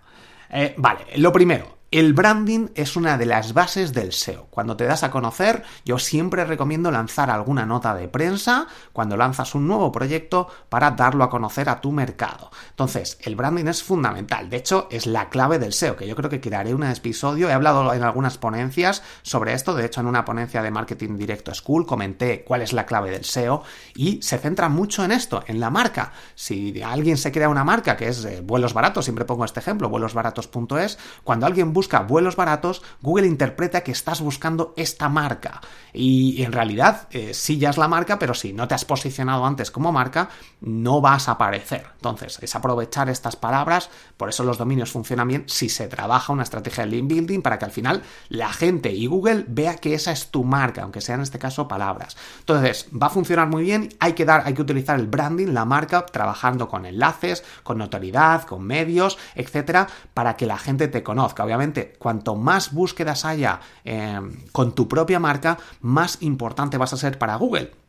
eh, 0.49 0.73
vale, 0.77 1.05
lo 1.17 1.31
primero, 1.31 1.76
el 1.89 2.13
branding 2.13 2.67
es 2.75 2.97
una 2.97 3.17
de 3.17 3.25
las 3.25 3.53
bases 3.53 3.93
del 3.93 4.11
SEO. 4.11 4.47
Cuando 4.49 4.75
te 4.75 4.83
das 4.83 5.03
a 5.03 5.11
conocer, 5.11 5.63
yo 5.85 5.99
siempre 5.99 6.43
recomiendo 6.43 6.91
lanzar 6.91 7.29
alguna 7.29 7.65
nota 7.65 7.95
de 7.95 8.09
prensa 8.09 8.67
cuando 8.91 9.15
lanzas 9.15 9.55
un 9.55 9.67
nuevo 9.67 9.89
proyecto 9.89 10.49
para 10.67 10.91
darlo 10.91 11.23
a 11.23 11.29
conocer 11.29 11.69
a 11.69 11.79
tu 11.79 11.93
mercado. 11.93 12.51
Entonces, 12.71 13.17
el 13.21 13.37
branding 13.37 13.67
es 13.67 13.83
fundamental. 13.83 14.49
De 14.49 14.57
hecho, 14.57 14.89
es 14.91 15.05
la 15.05 15.29
clave 15.29 15.59
del 15.59 15.71
SEO, 15.71 15.95
que 15.95 16.07
yo 16.07 16.15
creo 16.17 16.29
que 16.29 16.41
crearé 16.41 16.73
un 16.73 16.83
episodio. 16.83 17.47
He 17.47 17.53
hablado 17.53 17.93
en 17.93 18.03
algunas 18.03 18.37
ponencias 18.37 19.01
sobre 19.21 19.53
esto. 19.53 19.73
De 19.73 19.85
hecho, 19.85 20.01
en 20.01 20.07
una 20.07 20.25
ponencia 20.25 20.61
de 20.61 20.71
Marketing 20.71 21.17
Directo 21.17 21.53
School 21.53 21.85
comenté 21.85 22.43
cuál 22.43 22.63
es 22.63 22.73
la 22.73 22.85
clave 22.85 23.11
del 23.11 23.23
SEO 23.23 23.63
y 23.95 24.21
se 24.21 24.37
centra 24.39 24.67
mucho 24.67 25.05
en 25.05 25.13
esto, 25.13 25.41
en 25.47 25.61
la 25.61 25.69
marca. 25.69 26.11
Si 26.35 26.81
alguien 26.81 27.15
se 27.15 27.31
crea 27.31 27.47
una 27.47 27.63
marca 27.63 27.95
que 27.95 28.09
es 28.09 28.25
eh, 28.25 28.41
vuelos 28.43 28.73
baratos, 28.73 29.05
siempre 29.05 29.23
pongo 29.23 29.45
este 29.45 29.61
ejemplo, 29.61 29.87
vuelosbaratos.es, 29.87 30.97
cuando 31.23 31.45
alguien 31.45 31.76
busca 31.77 31.99
vuelos 31.99 32.35
baratos, 32.35 32.81
Google 33.03 33.27
interpreta 33.27 33.81
que 33.81 33.91
estás 33.91 34.19
buscando 34.19 34.73
esta 34.77 35.09
marca. 35.09 35.61
Y 35.93 36.41
en 36.41 36.51
realidad 36.51 37.07
eh, 37.11 37.35
sí 37.35 37.59
ya 37.59 37.69
es 37.69 37.77
la 37.77 37.87
marca, 37.87 38.17
pero 38.17 38.33
si 38.33 38.51
no 38.51 38.67
te 38.67 38.73
has 38.73 38.83
posicionado 38.83 39.45
antes 39.45 39.69
como 39.69 39.91
marca, 39.91 40.29
no 40.59 41.01
vas 41.01 41.29
a 41.29 41.33
aparecer. 41.33 41.85
Entonces, 41.97 42.39
es 42.41 42.55
aprovechar 42.55 43.09
estas 43.09 43.35
palabras, 43.35 43.91
por 44.17 44.27
eso 44.27 44.43
los 44.43 44.57
dominios 44.57 44.91
funcionan 44.91 45.27
bien 45.27 45.43
si 45.45 45.69
se 45.69 45.87
trabaja 45.87 46.33
una 46.33 46.41
estrategia 46.41 46.83
de 46.83 46.89
link 46.89 47.07
building 47.07 47.41
para 47.43 47.59
que 47.59 47.65
al 47.65 47.71
final 47.71 48.01
la 48.29 48.51
gente 48.51 48.91
y 48.91 49.05
Google 49.05 49.45
vea 49.47 49.75
que 49.75 49.93
esa 49.93 50.11
es 50.11 50.31
tu 50.31 50.43
marca, 50.43 50.81
aunque 50.81 51.01
sea 51.01 51.13
en 51.13 51.21
este 51.21 51.37
caso 51.37 51.67
palabras. 51.67 52.17
Entonces, 52.39 52.87
va 52.91 53.07
a 53.07 53.11
funcionar 53.11 53.49
muy 53.49 53.61
bien, 53.61 53.89
hay 53.99 54.13
que 54.13 54.25
dar, 54.25 54.41
hay 54.45 54.55
que 54.55 54.63
utilizar 54.63 54.99
el 54.99 55.05
branding, 55.05 55.53
la 55.53 55.65
marca, 55.65 56.07
trabajando 56.07 56.67
con 56.67 56.87
enlaces, 56.87 57.43
con 57.61 57.77
notoriedad, 57.77 58.45
con 58.45 58.63
medios, 58.63 59.19
etcétera, 59.35 59.87
para 60.15 60.35
que 60.35 60.47
la 60.47 60.57
gente 60.57 60.87
te 60.87 61.03
conozca. 61.03 61.43
Obviamente, 61.43 61.66
cuanto 61.99 62.35
más 62.35 62.73
búsquedas 62.73 63.25
haya 63.25 63.59
eh, 63.83 64.19
con 64.51 64.73
tu 64.73 64.87
propia 64.87 65.19
marca, 65.19 65.57
más 65.81 66.21
importante 66.21 66.77
vas 66.77 66.93
a 66.93 66.97
ser 66.97 67.17
para 67.17 67.35
Google 67.35 67.86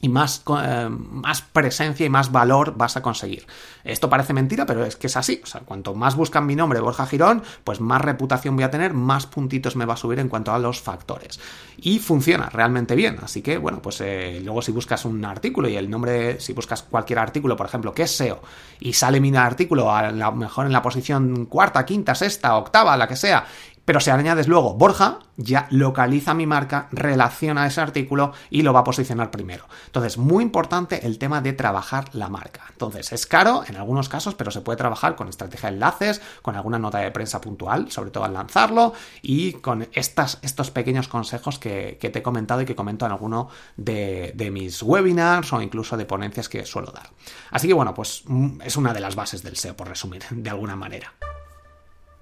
y 0.00 0.08
más, 0.08 0.42
eh, 0.62 0.88
más, 0.90 1.40
presencia 1.40 2.04
y 2.04 2.10
más 2.10 2.30
valor 2.30 2.74
vas 2.76 2.96
a 2.96 3.02
conseguir. 3.02 3.46
Esto 3.82 4.10
parece 4.10 4.34
mentira, 4.34 4.66
pero 4.66 4.84
es 4.84 4.96
que 4.96 5.06
es 5.06 5.16
así. 5.16 5.40
O 5.42 5.46
sea, 5.46 5.62
cuanto 5.62 5.94
más 5.94 6.16
buscan 6.16 6.44
mi 6.44 6.54
nombre, 6.54 6.80
Borja 6.80 7.06
Girón, 7.06 7.42
pues 7.64 7.80
más 7.80 8.02
reputación 8.02 8.56
voy 8.56 8.64
a 8.64 8.70
tener, 8.70 8.92
más 8.92 9.26
puntitos 9.26 9.74
me 9.74 9.86
va 9.86 9.94
a 9.94 9.96
subir 9.96 10.18
en 10.18 10.28
cuanto 10.28 10.52
a 10.52 10.58
los 10.58 10.80
factores. 10.80 11.40
Y 11.78 11.98
funciona 11.98 12.50
realmente 12.50 12.94
bien. 12.94 13.18
Así 13.22 13.40
que, 13.40 13.56
bueno, 13.56 13.80
pues 13.80 14.00
eh, 14.02 14.40
luego 14.44 14.60
si 14.60 14.72
buscas 14.72 15.04
un 15.06 15.24
artículo 15.24 15.68
y 15.68 15.76
el 15.76 15.88
nombre, 15.88 16.40
si 16.40 16.52
buscas 16.52 16.82
cualquier 16.82 17.18
artículo, 17.18 17.56
por 17.56 17.66
ejemplo, 17.66 17.94
que 17.94 18.02
es 18.02 18.10
SEO, 18.10 18.42
y 18.80 18.92
sale 18.92 19.20
mi 19.20 19.34
artículo 19.34 19.94
a 19.94 20.10
lo 20.10 20.32
mejor 20.32 20.66
en 20.66 20.72
la 20.72 20.82
posición 20.82 21.46
cuarta, 21.46 21.86
quinta, 21.86 22.14
sexta, 22.14 22.56
octava, 22.56 22.96
la 22.96 23.08
que 23.08 23.16
sea, 23.16 23.46
pero 23.86 24.00
si 24.00 24.10
añades 24.10 24.48
luego 24.48 24.74
Borja, 24.74 25.20
ya 25.36 25.68
localiza 25.70 26.34
mi 26.34 26.44
marca, 26.44 26.88
relaciona 26.90 27.66
ese 27.66 27.80
artículo 27.80 28.32
y 28.50 28.62
lo 28.62 28.72
va 28.72 28.80
a 28.80 28.84
posicionar 28.84 29.30
primero. 29.30 29.64
Entonces, 29.86 30.18
muy 30.18 30.42
importante 30.42 31.06
el 31.06 31.18
tema 31.18 31.40
de 31.40 31.52
trabajar 31.52 32.12
la 32.12 32.28
marca. 32.28 32.62
Entonces, 32.70 33.12
es 33.12 33.26
caro 33.26 33.62
en 33.66 33.76
algunos 33.76 34.08
casos, 34.08 34.34
pero 34.34 34.50
se 34.50 34.60
puede 34.60 34.76
trabajar 34.76 35.14
con 35.14 35.28
estrategia 35.28 35.68
de 35.68 35.76
enlaces, 35.76 36.20
con 36.42 36.56
alguna 36.56 36.80
nota 36.80 36.98
de 36.98 37.12
prensa 37.12 37.40
puntual, 37.40 37.90
sobre 37.92 38.10
todo 38.10 38.24
al 38.24 38.34
lanzarlo, 38.34 38.92
y 39.22 39.52
con 39.52 39.88
estas, 39.92 40.40
estos 40.42 40.72
pequeños 40.72 41.06
consejos 41.06 41.60
que, 41.60 41.96
te 42.00 42.18
he 42.18 42.22
comentado 42.22 42.62
y 42.62 42.66
que 42.66 42.74
comento 42.74 43.06
en 43.06 43.12
alguno 43.12 43.50
de, 43.76 44.32
de 44.34 44.50
mis 44.50 44.82
webinars 44.82 45.52
o 45.52 45.62
incluso 45.62 45.96
de 45.96 46.06
ponencias 46.06 46.48
que 46.48 46.66
suelo 46.66 46.90
dar. 46.90 47.10
Así 47.52 47.68
que 47.68 47.74
bueno, 47.74 47.94
pues 47.94 48.24
mm, 48.26 48.62
es 48.64 48.76
una 48.76 48.92
de 48.92 49.00
las 49.00 49.14
bases 49.14 49.44
del 49.44 49.56
SEO, 49.56 49.76
por 49.76 49.86
resumir, 49.86 50.24
de 50.30 50.50
alguna 50.50 50.74
manera. 50.74 51.12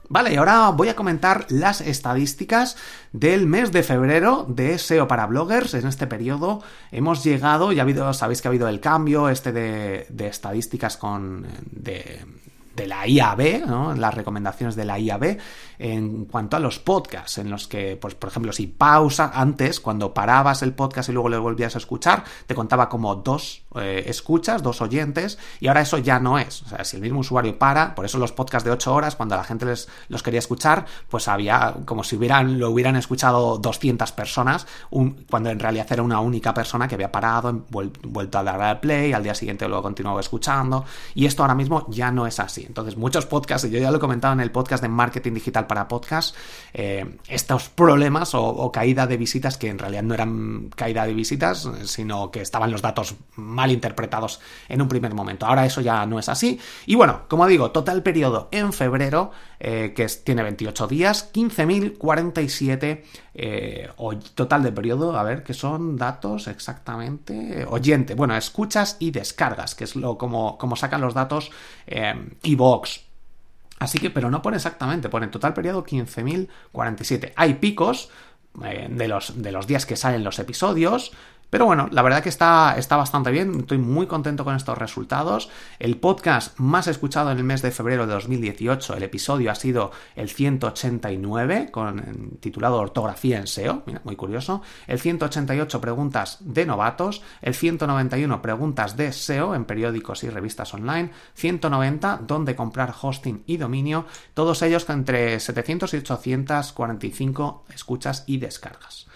Vale, 0.09 0.35
y 0.35 0.37
ahora 0.37 0.69
voy 0.71 0.89
a 0.89 0.97
comentar 0.97 1.47
las 1.49 1.81
estadísticas 1.81 2.77
del 3.13 3.47
mes 3.47 3.73
de 3.73 3.83
febrero 3.83 4.45
de 4.49 4.79
SEO 4.79 5.09
para 5.09 5.27
bloggers. 5.27 5.75
En 5.75 5.87
este 5.87 6.07
periodo 6.07 6.63
hemos 6.93 7.25
llegado, 7.25 7.73
ya 7.73 7.83
ha 7.83 7.85
habido, 7.85 8.13
sabéis 8.13 8.43
que 8.43 8.49
ha 8.49 8.51
habido 8.51 8.69
el 8.69 8.81
cambio 8.81 9.29
este 9.29 9.53
de, 9.53 10.07
de 10.11 10.27
estadísticas 10.27 10.97
con 10.97 11.47
de, 11.71 12.21
de 12.75 12.87
la 12.87 13.07
IAB, 13.07 13.67
¿no? 13.67 13.95
las 13.95 14.15
recomendaciones 14.15 14.77
de 14.77 14.85
la 14.85 14.99
IAB 14.99 15.39
en 15.79 16.25
cuanto 16.27 16.57
a 16.57 16.61
los 16.61 16.79
podcasts, 16.79 17.39
en 17.39 17.51
los 17.51 17.69
que, 17.69 17.97
pues, 17.97 18.15
por 18.15 18.31
ejemplo, 18.31 18.53
si 18.53 18.67
pausa 18.67 19.33
antes, 19.35 19.81
cuando 19.81 20.15
parabas 20.15 20.63
el 20.63 20.73
podcast 20.73 21.09
y 21.09 21.13
luego 21.13 21.29
lo 21.29 21.43
volvías 21.43 21.75
a 21.75 21.79
escuchar, 21.79 22.25
te 22.47 22.55
contaba 22.55 22.89
como 22.89 23.17
dos 23.17 23.65
eh, 23.77 24.05
escuchas, 24.07 24.63
dos 24.63 24.81
oyentes, 24.81 25.39
y 25.61 25.69
ahora 25.69 25.81
eso 25.81 25.99
ya 25.99 26.19
no 26.21 26.39
es. 26.39 26.63
O 26.63 26.69
sea, 26.69 26.85
si 26.85 26.97
el 26.97 27.03
mismo 27.03 27.21
usuario 27.21 27.59
para, 27.59 27.95
por 27.95 28.05
eso 28.05 28.19
los 28.19 28.33
podcasts 28.33 28.65
de 28.65 28.71
8 28.71 28.95
horas, 28.95 29.17
cuando 29.17 29.37
la 29.37 29.45
gente 29.45 29.67
les, 29.67 29.89
los 30.09 30.23
quería 30.23 30.39
escuchar, 30.39 30.87
pues 31.09 31.29
había 31.29 31.75
como 31.85 32.05
si 32.05 32.17
hubieran, 32.17 32.59
lo 32.59 32.71
hubieran 32.71 32.97
escuchado 32.97 33.59
200 33.59 34.13
personas, 34.13 34.67
cuando 35.31 35.51
en 35.51 35.59
realidad 35.59 35.87
era 35.91 36.03
una 36.03 36.21
única 36.21 36.55
persona 36.55 36.89
que 36.89 36.95
había 36.95 37.11
parado, 37.11 37.65
vuelto 37.71 38.39
a 38.39 38.43
dar 38.45 38.61
al 38.61 38.81
play, 38.81 39.13
al 39.13 39.23
día 39.23 39.35
siguiente 39.35 39.67
luego 39.67 39.83
continuaba 39.83 40.21
escuchando, 40.21 40.85
y 41.15 41.27
esto 41.27 41.43
ahora 41.43 41.55
mismo 41.55 41.87
ya 41.89 42.11
no 42.11 42.27
es 42.27 42.39
así. 42.39 42.64
Entonces, 42.67 42.97
muchos 42.97 43.27
podcasts, 43.27 43.67
y 43.69 43.71
yo 43.71 43.79
ya 43.79 43.91
lo 43.91 43.99
he 43.99 44.01
comentado 44.01 44.35
en 44.35 44.41
el 44.41 44.51
podcast 44.51 44.83
de 44.83 44.89
marketing 44.89 45.33
digital 45.35 45.67
para 45.67 45.89
podcast, 45.89 46.35
eh, 46.73 47.19
estos 47.29 47.69
problemas 47.69 48.35
o, 48.35 48.71
caída 48.73 49.07
de 49.07 49.17
visitas, 49.17 49.57
que 49.57 49.69
en 49.69 49.79
realidad 49.79 50.03
no 50.03 50.15
eran 50.15 50.71
caída 50.75 51.07
de 51.07 51.15
visitas, 51.15 51.69
sino 51.85 52.31
que 52.31 52.41
estaban 52.41 52.71
los 52.71 52.83
datos 52.83 53.15
mal 53.37 53.71
interpretados 53.71 54.41
en 54.69 54.83
un 54.83 54.89
primer 54.89 55.15
momento. 55.15 55.47
Ahora 55.47 55.67
eso 55.67 55.81
ya 55.81 56.05
no 56.07 56.19
es 56.19 56.29
así. 56.29 56.59
Y 56.87 56.95
bueno, 56.95 57.23
como 57.29 57.47
digo, 57.47 57.71
total 57.71 58.03
periodo 58.03 58.49
en 58.51 58.73
febrero, 58.73 59.31
eh, 59.61 59.93
que 59.95 60.07
tiene 60.07 60.43
28 60.43 60.87
días, 60.87 61.33
15.047 61.33 63.03
eh, 63.37 63.89
total 64.35 64.63
de 64.63 64.71
periodo, 64.71 65.17
a 65.19 65.23
ver, 65.25 65.43
que 65.43 65.55
son 65.55 65.97
datos 65.97 66.47
exactamente, 66.47 67.67
oyente, 67.69 68.15
bueno, 68.15 68.37
escuchas 68.37 68.97
y 69.01 69.11
descargas, 69.11 69.75
que 69.75 69.85
es 69.85 69.97
lo 69.97 70.17
como, 70.17 70.57
como 70.57 70.77
sacan 70.77 71.01
los 71.01 71.15
datos 71.15 71.51
eh, 71.87 72.15
Vox 72.57 73.05
Así 73.79 73.99
que, 73.99 74.11
pero 74.11 74.31
no 74.31 74.41
pone 74.41 74.57
exactamente, 74.57 75.09
pone 75.09 75.27
total 75.29 75.53
periodo 75.53 75.85
15.047. 75.85 77.33
Hay 77.37 77.55
picos 77.55 78.09
eh, 78.65 78.87
de, 78.89 79.09
los, 79.09 79.43
de 79.43 79.53
los 79.53 79.67
días 79.67 79.85
que 79.85 79.97
salen 79.97 80.25
los 80.25 80.39
episodios, 80.39 81.13
pero 81.55 81.67
bueno, 81.67 81.89
la 81.93 82.03
verdad 82.03 82.21
que 82.21 82.31
está, 82.31 82.75
está 82.77 82.97
bastante 82.97 83.31
bien, 83.31 83.61
estoy 83.61 83.79
muy 83.79 84.09
contento 84.09 84.45
con 84.45 84.57
estos 84.57 84.77
resultados. 84.77 85.51
El 85.79 85.99
podcast 85.99 86.59
más 86.59 86.89
escuchado 86.89 87.31
en 87.31 87.39
el 87.39 87.45
mes 87.45 87.63
de 87.63 87.71
febrero 87.71 88.09
de 88.09 88.15
2018, 88.15 88.97
el 88.97 89.05
episodio 89.05 89.53
ha 89.53 89.55
sido 89.55 89.93
el 90.17 90.31
189, 90.31 91.69
con, 91.71 92.39
titulado 92.41 92.79
Ortografía 92.79 93.39
en 93.39 93.47
SEO, 93.47 93.85
mira, 93.87 94.01
muy 94.03 94.17
curioso. 94.17 94.63
El 94.89 94.99
188, 94.99 95.81
preguntas 95.81 96.39
de 96.41 96.67
novatos. 96.67 97.23
El 97.41 97.55
191, 97.55 98.43
preguntas 98.43 98.97
de 98.97 99.13
SEO 99.13 99.55
en 99.55 99.65
periódicos 99.65 100.25
y 100.25 100.31
revistas 100.31 100.75
online. 100.75 101.13
190, 101.35 102.23
dónde 102.27 102.57
comprar 102.57 102.93
hosting 103.01 103.45
y 103.47 103.59
dominio. 103.59 104.07
Todos 104.35 104.61
ellos 104.63 104.91
entre 104.91 105.39
700 105.39 105.95
y 105.95 105.99
845 105.99 107.67
escuchas 107.73 108.25
y 108.27 108.39
descargas. 108.39 109.07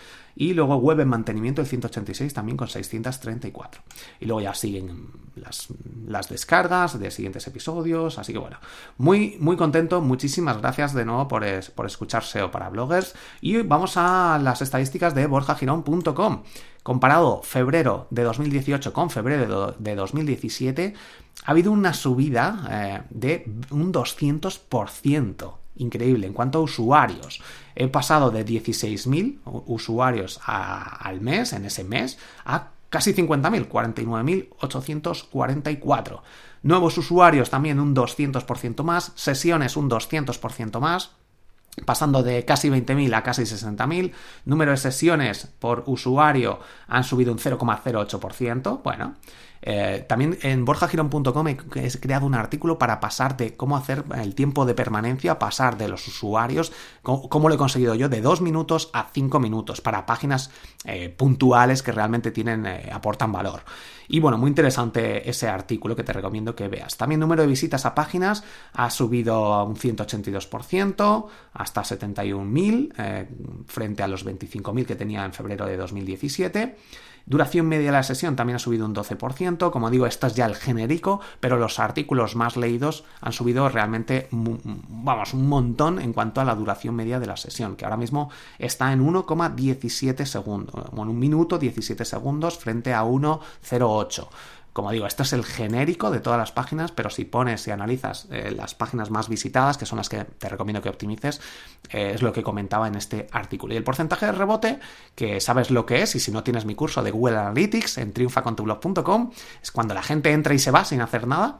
Y 0.40 0.54
luego 0.54 0.76
web 0.76 1.00
en 1.00 1.08
mantenimiento 1.08 1.60
el 1.60 1.66
186 1.66 2.32
también 2.32 2.56
con 2.56 2.68
634. 2.68 3.82
Y 4.20 4.26
luego 4.26 4.40
ya 4.40 4.54
siguen 4.54 5.08
las, 5.34 6.28
descargas 6.28 6.96
de 6.96 7.10
siguientes 7.10 7.44
episodios. 7.48 8.20
Así 8.20 8.32
que 8.32 8.38
bueno, 8.38 8.58
muy, 8.98 9.36
muy 9.40 9.56
contento. 9.56 10.00
Muchísimas 10.00 10.58
gracias 10.58 10.94
de 10.94 11.04
nuevo 11.04 11.26
por, 11.26 11.44
por 11.74 11.86
escuchar 11.86 12.22
SEO 12.22 12.52
para 12.52 12.68
bloggers. 12.68 13.16
Y 13.40 13.62
vamos 13.62 13.96
a 13.96 14.38
las 14.40 14.62
estadísticas 14.62 15.12
de 15.12 15.26
borjagirón.com. 15.26 16.44
Comparado 16.84 17.42
febrero 17.42 18.06
de 18.10 18.22
2018 18.22 18.92
con 18.92 19.10
febrero 19.10 19.74
de 19.76 19.94
2017, 19.96 20.94
ha 21.44 21.50
habido 21.50 21.72
una 21.72 21.92
subida 21.94 22.68
eh, 22.70 23.02
de 23.10 23.50
un 23.70 23.92
200% 23.92 25.54
increíble. 25.78 26.26
En 26.26 26.32
cuanto 26.32 26.58
a 26.58 26.62
usuarios, 26.62 27.40
he 27.74 27.88
pasado 27.88 28.30
de 28.30 28.44
16.000 28.44 29.40
usuarios 29.66 30.40
al 30.44 31.20
mes, 31.20 31.52
en 31.52 31.64
ese 31.64 31.84
mes, 31.84 32.18
a 32.44 32.70
casi 32.90 33.14
50.000, 33.14 33.68
49.844. 33.68 36.20
Nuevos 36.62 36.98
usuarios 36.98 37.50
también 37.50 37.80
un 37.80 37.94
200% 37.94 38.82
más, 38.82 39.12
sesiones 39.14 39.76
un 39.76 39.88
200% 39.88 40.80
más, 40.80 41.12
pasando 41.84 42.22
de 42.22 42.44
casi 42.44 42.68
20.000 42.68 43.14
a 43.14 43.22
casi 43.22 43.42
60.000. 43.42 44.12
Número 44.44 44.72
de 44.72 44.76
sesiones 44.76 45.48
por 45.58 45.84
usuario 45.86 46.60
han 46.88 47.04
subido 47.04 47.32
un 47.32 47.38
0,08%. 47.38 48.82
Bueno, 48.82 49.14
Eh, 49.62 50.04
también 50.08 50.38
en 50.42 50.64
borjagirón.com 50.64 51.48
he 51.48 51.56
creado 52.00 52.26
un 52.26 52.34
artículo 52.34 52.78
para 52.78 53.00
pasar 53.00 53.36
de 53.36 53.56
cómo 53.56 53.76
hacer 53.76 54.04
el 54.16 54.34
tiempo 54.34 54.64
de 54.66 54.74
permanencia, 54.74 55.38
pasar 55.38 55.76
de 55.76 55.88
los 55.88 56.06
usuarios, 56.06 56.72
cómo, 57.02 57.48
lo 57.48 57.54
he 57.54 57.58
conseguido 57.58 57.94
yo, 57.94 58.08
de 58.08 58.20
dos 58.20 58.40
minutos 58.40 58.90
a 58.92 59.08
cinco 59.12 59.40
minutos 59.40 59.80
para 59.80 60.06
páginas 60.06 60.50
eh, 60.84 61.08
puntuales 61.08 61.82
que 61.82 61.92
realmente 61.92 62.30
tienen, 62.30 62.66
eh, 62.66 62.90
aportan 62.92 63.32
valor. 63.32 63.62
Y 64.10 64.20
bueno, 64.20 64.38
muy 64.38 64.48
interesante 64.48 65.28
ese 65.28 65.48
artículo 65.48 65.94
que 65.94 66.02
te 66.02 66.14
recomiendo 66.14 66.54
que 66.56 66.68
veas. 66.68 66.96
También 66.96 67.20
número 67.20 67.42
de 67.42 67.48
visitas 67.48 67.84
a 67.84 67.94
páginas 67.94 68.42
ha 68.72 68.88
subido 68.88 69.52
a 69.52 69.64
un 69.64 69.76
182%, 69.76 71.26
hasta 71.52 71.82
71.000, 71.82 73.26
frente 73.66 74.02
a 74.02 74.08
los 74.08 74.24
25.000 74.24 74.86
que 74.86 74.96
tenía 74.96 75.26
en 75.26 75.34
febrero 75.34 75.66
de 75.66 75.76
2017. 75.76 76.76
Duración 77.28 77.66
media 77.66 77.88
de 77.88 77.92
la 77.92 78.02
sesión 78.02 78.36
también 78.36 78.56
ha 78.56 78.58
subido 78.58 78.86
un 78.86 78.94
12%. 78.94 79.70
Como 79.70 79.90
digo, 79.90 80.06
esto 80.06 80.26
es 80.26 80.34
ya 80.34 80.46
el 80.46 80.54
genérico, 80.54 81.20
pero 81.40 81.58
los 81.58 81.78
artículos 81.78 82.36
más 82.36 82.56
leídos 82.56 83.04
han 83.20 83.34
subido 83.34 83.68
realmente, 83.68 84.28
vamos, 84.30 85.34
un 85.34 85.46
montón 85.46 85.98
en 85.98 86.14
cuanto 86.14 86.40
a 86.40 86.46
la 86.46 86.54
duración 86.54 86.94
media 86.94 87.20
de 87.20 87.26
la 87.26 87.36
sesión, 87.36 87.76
que 87.76 87.84
ahora 87.84 87.98
mismo 87.98 88.30
está 88.58 88.94
en 88.94 89.06
1,17 89.06 90.24
segundos. 90.24 90.90
Bueno, 90.90 91.10
un 91.10 91.18
minuto 91.18 91.58
17 91.58 92.02
segundos 92.06 92.56
frente 92.56 92.94
a 92.94 93.04
1,08. 93.04 94.28
Como 94.78 94.92
digo, 94.92 95.08
esto 95.08 95.24
es 95.24 95.32
el 95.32 95.44
genérico 95.44 96.08
de 96.12 96.20
todas 96.20 96.38
las 96.38 96.52
páginas, 96.52 96.92
pero 96.92 97.10
si 97.10 97.24
pones 97.24 97.66
y 97.66 97.72
analizas 97.72 98.28
eh, 98.30 98.52
las 98.52 98.76
páginas 98.76 99.10
más 99.10 99.28
visitadas, 99.28 99.76
que 99.76 99.86
son 99.86 99.96
las 99.96 100.08
que 100.08 100.22
te 100.22 100.48
recomiendo 100.48 100.80
que 100.80 100.88
optimices, 100.88 101.40
eh, 101.90 102.12
es 102.14 102.22
lo 102.22 102.32
que 102.32 102.44
comentaba 102.44 102.86
en 102.86 102.94
este 102.94 103.26
artículo. 103.32 103.74
Y 103.74 103.76
el 103.76 103.82
porcentaje 103.82 104.26
de 104.26 104.30
rebote, 104.30 104.78
que 105.16 105.40
sabes 105.40 105.72
lo 105.72 105.84
que 105.84 106.02
es, 106.02 106.14
y 106.14 106.20
si 106.20 106.30
no 106.30 106.44
tienes 106.44 106.64
mi 106.64 106.76
curso 106.76 107.02
de 107.02 107.10
Google 107.10 107.38
Analytics 107.38 107.98
en 107.98 108.12
triunfacontublog.com, 108.12 109.32
es 109.60 109.72
cuando 109.72 109.94
la 109.94 110.02
gente 110.04 110.30
entra 110.30 110.54
y 110.54 110.60
se 110.60 110.70
va 110.70 110.84
sin 110.84 111.00
hacer 111.00 111.26
nada 111.26 111.58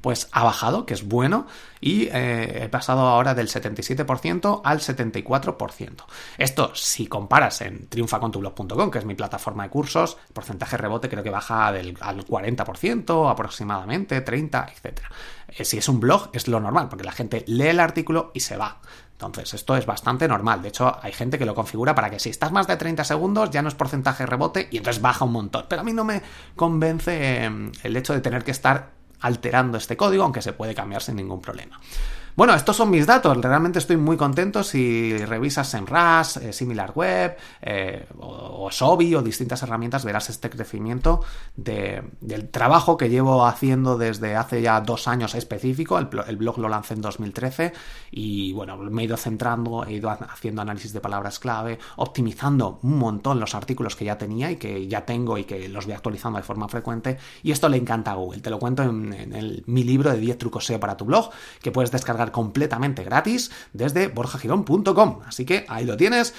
pues 0.00 0.28
ha 0.32 0.44
bajado, 0.44 0.86
que 0.86 0.94
es 0.94 1.06
bueno, 1.06 1.46
y 1.80 2.08
eh, 2.12 2.64
he 2.64 2.68
pasado 2.68 3.02
ahora 3.02 3.34
del 3.34 3.48
77% 3.48 4.60
al 4.64 4.80
74%. 4.80 6.04
Esto, 6.38 6.74
si 6.74 7.06
comparas 7.06 7.60
en 7.60 7.88
triunfacontublog.com, 7.88 8.90
que 8.90 8.98
es 8.98 9.04
mi 9.04 9.14
plataforma 9.14 9.64
de 9.64 9.70
cursos, 9.70 10.16
porcentaje 10.32 10.76
rebote 10.76 11.08
creo 11.08 11.22
que 11.22 11.30
baja 11.30 11.72
del, 11.72 11.96
al 12.00 12.24
40% 12.24 13.30
aproximadamente, 13.30 14.24
30%, 14.24 14.72
etc. 14.72 15.00
Eh, 15.48 15.64
si 15.64 15.78
es 15.78 15.88
un 15.88 16.00
blog, 16.00 16.30
es 16.32 16.48
lo 16.48 16.60
normal, 16.60 16.88
porque 16.88 17.04
la 17.04 17.12
gente 17.12 17.44
lee 17.46 17.68
el 17.68 17.80
artículo 17.80 18.30
y 18.34 18.40
se 18.40 18.56
va. 18.56 18.80
Entonces, 19.16 19.54
esto 19.54 19.74
es 19.76 19.86
bastante 19.86 20.28
normal. 20.28 20.60
De 20.60 20.68
hecho, 20.68 20.94
hay 21.00 21.10
gente 21.10 21.38
que 21.38 21.46
lo 21.46 21.54
configura 21.54 21.94
para 21.94 22.10
que 22.10 22.20
si 22.20 22.28
estás 22.28 22.52
más 22.52 22.66
de 22.66 22.76
30 22.76 23.02
segundos 23.02 23.50
ya 23.50 23.62
no 23.62 23.68
es 23.68 23.74
porcentaje 23.74 24.26
rebote 24.26 24.68
y 24.70 24.76
entonces 24.76 25.00
baja 25.00 25.24
un 25.24 25.32
montón. 25.32 25.64
Pero 25.70 25.80
a 25.80 25.84
mí 25.84 25.94
no 25.94 26.04
me 26.04 26.20
convence 26.54 27.44
em, 27.44 27.72
el 27.82 27.96
hecho 27.96 28.12
de 28.12 28.20
tener 28.20 28.44
que 28.44 28.50
estar 28.50 28.90
alterando 29.20 29.78
este 29.78 29.96
código, 29.96 30.22
aunque 30.22 30.42
se 30.42 30.52
puede 30.52 30.74
cambiar 30.74 31.02
sin 31.02 31.16
ningún 31.16 31.40
problema. 31.40 31.80
Bueno, 32.36 32.54
estos 32.54 32.76
son 32.76 32.90
mis 32.90 33.06
datos. 33.06 33.34
Realmente 33.38 33.78
estoy 33.78 33.96
muy 33.96 34.18
contento 34.18 34.62
si 34.62 35.16
revisas 35.24 35.72
en 35.72 35.86
RAS, 35.86 36.36
eh, 36.36 36.52
SimilarWeb 36.52 37.34
eh, 37.62 38.06
o, 38.18 38.70
Sobi 38.70 39.14
o 39.14 39.22
distintas 39.22 39.62
herramientas, 39.62 40.04
verás 40.04 40.28
este 40.28 40.50
crecimiento 40.50 41.24
del 41.56 42.50
trabajo 42.50 42.98
que 42.98 43.08
llevo 43.08 43.46
haciendo 43.46 43.96
desde 43.96 44.36
hace 44.36 44.60
ya 44.60 44.82
dos 44.82 45.08
años 45.08 45.34
específico. 45.34 45.98
El, 45.98 46.10
el, 46.28 46.36
blog 46.36 46.58
lo 46.58 46.68
lancé 46.68 46.92
en 46.92 47.00
2013 47.00 47.72
y 48.10 48.52
bueno, 48.52 48.76
me 48.76 49.00
he 49.00 49.04
ido 49.06 49.16
centrando, 49.16 49.86
he 49.86 49.94
ido 49.94 50.10
haciendo 50.10 50.60
análisis 50.60 50.92
de 50.92 51.00
palabras 51.00 51.38
clave, 51.38 51.78
optimizando 51.96 52.80
un 52.82 52.98
montón 52.98 53.40
los 53.40 53.54
artículos 53.54 53.96
que 53.96 54.04
ya 54.04 54.18
tenía 54.18 54.50
y 54.50 54.56
que 54.56 54.86
ya 54.88 55.06
tengo 55.06 55.38
y 55.38 55.44
que 55.44 55.70
los 55.70 55.86
voy 55.86 55.94
actualizando 55.94 56.38
de 56.38 56.42
forma 56.42 56.68
frecuente. 56.68 57.16
Y 57.42 57.52
esto 57.52 57.70
le 57.70 57.78
encanta 57.78 58.10
a 58.10 58.16
Google. 58.16 58.42
Te 58.42 58.50
lo 58.50 58.58
cuento 58.58 58.82
en, 58.82 59.62
mi 59.64 59.84
libro 59.84 60.10
de 60.10 60.18
10 60.18 60.36
trucos 60.36 60.66
SEO 60.66 60.78
para 60.78 60.98
tu 60.98 61.06
blog, 61.06 61.30
que 61.62 61.72
puedes 61.72 61.90
descargar 61.90 62.25
completamente 62.32 63.04
gratis 63.04 63.50
desde 63.72 64.08
borjagirón.com. 64.08 65.20
Así 65.26 65.44
que 65.44 65.64
ahí 65.68 65.84
lo 65.84 65.96
tienes. 65.96 66.34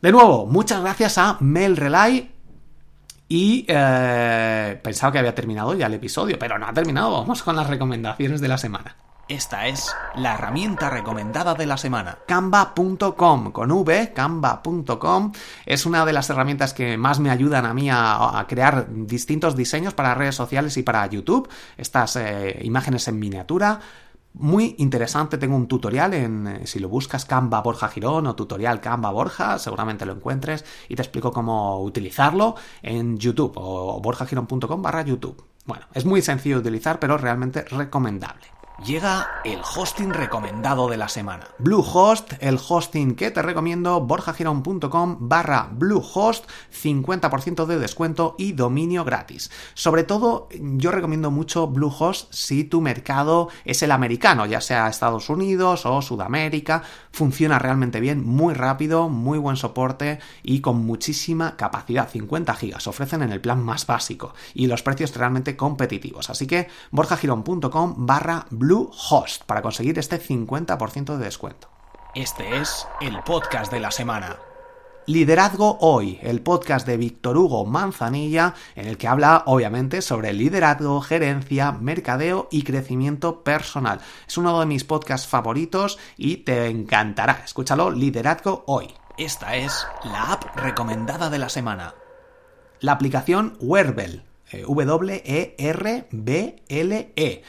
De 0.00 0.12
nuevo, 0.12 0.46
muchas 0.46 0.80
gracias 0.80 1.18
a 1.18 1.38
Mel 1.40 1.76
Relay. 1.76 2.30
Y 3.28 3.64
eh, 3.68 4.78
pensaba 4.82 5.12
que 5.12 5.18
había 5.18 5.34
terminado 5.34 5.74
ya 5.74 5.86
el 5.86 5.94
episodio, 5.94 6.38
pero 6.38 6.58
no 6.58 6.66
ha 6.66 6.72
terminado. 6.72 7.12
Vamos 7.12 7.42
con 7.42 7.56
las 7.56 7.68
recomendaciones 7.68 8.40
de 8.40 8.48
la 8.48 8.58
semana. 8.58 8.96
Esta 9.28 9.68
es 9.68 9.96
la 10.16 10.34
herramienta 10.34 10.90
recomendada 10.90 11.54
de 11.54 11.64
la 11.64 11.78
semana. 11.78 12.18
Canva.com 12.26 13.52
con 13.52 13.70
V, 13.72 14.12
canva.com 14.12 15.32
es 15.64 15.86
una 15.86 16.04
de 16.04 16.12
las 16.12 16.28
herramientas 16.28 16.74
que 16.74 16.98
más 16.98 17.20
me 17.20 17.30
ayudan 17.30 17.64
a 17.64 17.72
mí 17.72 17.88
a, 17.90 18.44
crear 18.46 18.86
distintos 18.90 19.56
diseños 19.56 19.94
para 19.94 20.14
redes 20.14 20.34
sociales 20.34 20.76
y 20.76 20.82
para 20.82 21.06
YouTube. 21.06 21.48
Estas 21.78 22.16
eh, 22.16 22.60
imágenes 22.64 23.08
en 23.08 23.18
miniatura, 23.18 23.80
muy 24.34 24.74
interesante, 24.78 25.38
tengo 25.38 25.56
un 25.56 25.68
tutorial 25.68 26.12
en, 26.12 26.46
eh, 26.46 26.66
si 26.66 26.80
lo 26.80 26.88
buscas 26.88 27.24
Canva 27.24 27.62
Borja 27.62 27.88
Girón 27.88 28.26
o 28.26 28.34
tutorial 28.34 28.80
Canva 28.80 29.10
Borja, 29.10 29.58
seguramente 29.58 30.04
lo 30.04 30.12
encuentres 30.12 30.64
y 30.88 30.96
te 30.96 31.02
explico 31.02 31.32
cómo 31.32 31.80
utilizarlo 31.80 32.56
en 32.82 33.16
YouTube 33.16 33.52
o 33.56 34.00
borjagirón.com 34.00 34.82
barra 34.82 35.02
YouTube. 35.02 35.44
Bueno, 35.66 35.86
es 35.94 36.04
muy 36.04 36.20
sencillo 36.20 36.56
de 36.56 36.62
utilizar, 36.62 36.98
pero 36.98 37.16
realmente 37.16 37.62
recomendable. 37.62 38.46
Llega 38.84 39.40
el 39.44 39.60
hosting 39.62 40.10
recomendado 40.10 40.90
de 40.90 40.98
la 40.98 41.08
semana. 41.08 41.48
Bluehost, 41.58 42.34
el 42.40 42.58
hosting 42.68 43.14
que 43.14 43.30
te 43.30 43.40
recomiendo, 43.40 44.02
borjagirón.com 44.02 45.16
barra 45.20 45.70
Bluehost, 45.72 46.44
50% 46.70 47.64
de 47.64 47.78
descuento 47.78 48.34
y 48.36 48.52
dominio 48.52 49.02
gratis. 49.02 49.50
Sobre 49.72 50.04
todo, 50.04 50.48
yo 50.60 50.90
recomiendo 50.90 51.30
mucho 51.30 51.66
Bluehost 51.66 52.30
si 52.34 52.64
tu 52.64 52.82
mercado 52.82 53.48
es 53.64 53.82
el 53.82 53.90
americano, 53.90 54.44
ya 54.44 54.60
sea 54.60 54.88
Estados 54.88 55.30
Unidos 55.30 55.86
o 55.86 56.02
Sudamérica. 56.02 56.82
Funciona 57.10 57.58
realmente 57.58 58.00
bien, 58.00 58.22
muy 58.22 58.52
rápido, 58.52 59.08
muy 59.08 59.38
buen 59.38 59.56
soporte 59.56 60.18
y 60.42 60.60
con 60.60 60.84
muchísima 60.84 61.56
capacidad. 61.56 62.10
50 62.10 62.52
gigas 62.52 62.86
ofrecen 62.86 63.22
en 63.22 63.32
el 63.32 63.40
plan 63.40 63.64
más 63.64 63.86
básico 63.86 64.34
y 64.52 64.66
los 64.66 64.82
precios 64.82 65.16
realmente 65.16 65.56
competitivos. 65.56 66.28
Así 66.28 66.46
que 66.46 66.68
borjagirón.com 66.90 67.94
barra 67.96 68.44
Bluehost 68.50 68.73
Bluehost 68.74 69.44
para 69.44 69.62
conseguir 69.62 69.98
este 70.00 70.20
50% 70.20 71.16
de 71.16 71.24
descuento. 71.24 71.68
Este 72.14 72.60
es 72.60 72.88
el 73.00 73.20
podcast 73.22 73.72
de 73.72 73.78
la 73.78 73.92
semana. 73.92 74.36
Liderazgo 75.06 75.78
Hoy, 75.80 76.18
el 76.22 76.40
podcast 76.40 76.84
de 76.84 76.96
Víctor 76.96 77.36
Hugo 77.36 77.66
Manzanilla, 77.66 78.54
en 78.74 78.88
el 78.88 78.98
que 78.98 79.06
habla 79.06 79.44
obviamente 79.46 80.02
sobre 80.02 80.32
liderazgo, 80.32 81.00
gerencia, 81.02 81.70
mercadeo 81.70 82.48
y 82.50 82.64
crecimiento 82.64 83.44
personal. 83.44 84.00
Es 84.26 84.38
uno 84.38 84.58
de 84.58 84.66
mis 84.66 84.82
podcasts 84.82 85.28
favoritos 85.28 85.98
y 86.16 86.38
te 86.38 86.66
encantará. 86.66 87.42
Escúchalo, 87.44 87.92
Liderazgo 87.92 88.64
Hoy. 88.66 88.92
Esta 89.18 89.54
es 89.54 89.86
la 90.02 90.32
app 90.32 90.56
recomendada 90.56 91.30
de 91.30 91.38
la 91.38 91.48
semana. 91.48 91.94
La 92.80 92.90
aplicación 92.92 93.56
Werbel, 93.60 94.24
W-E-R-B-L-E. 94.50 96.04
-E 97.16 97.42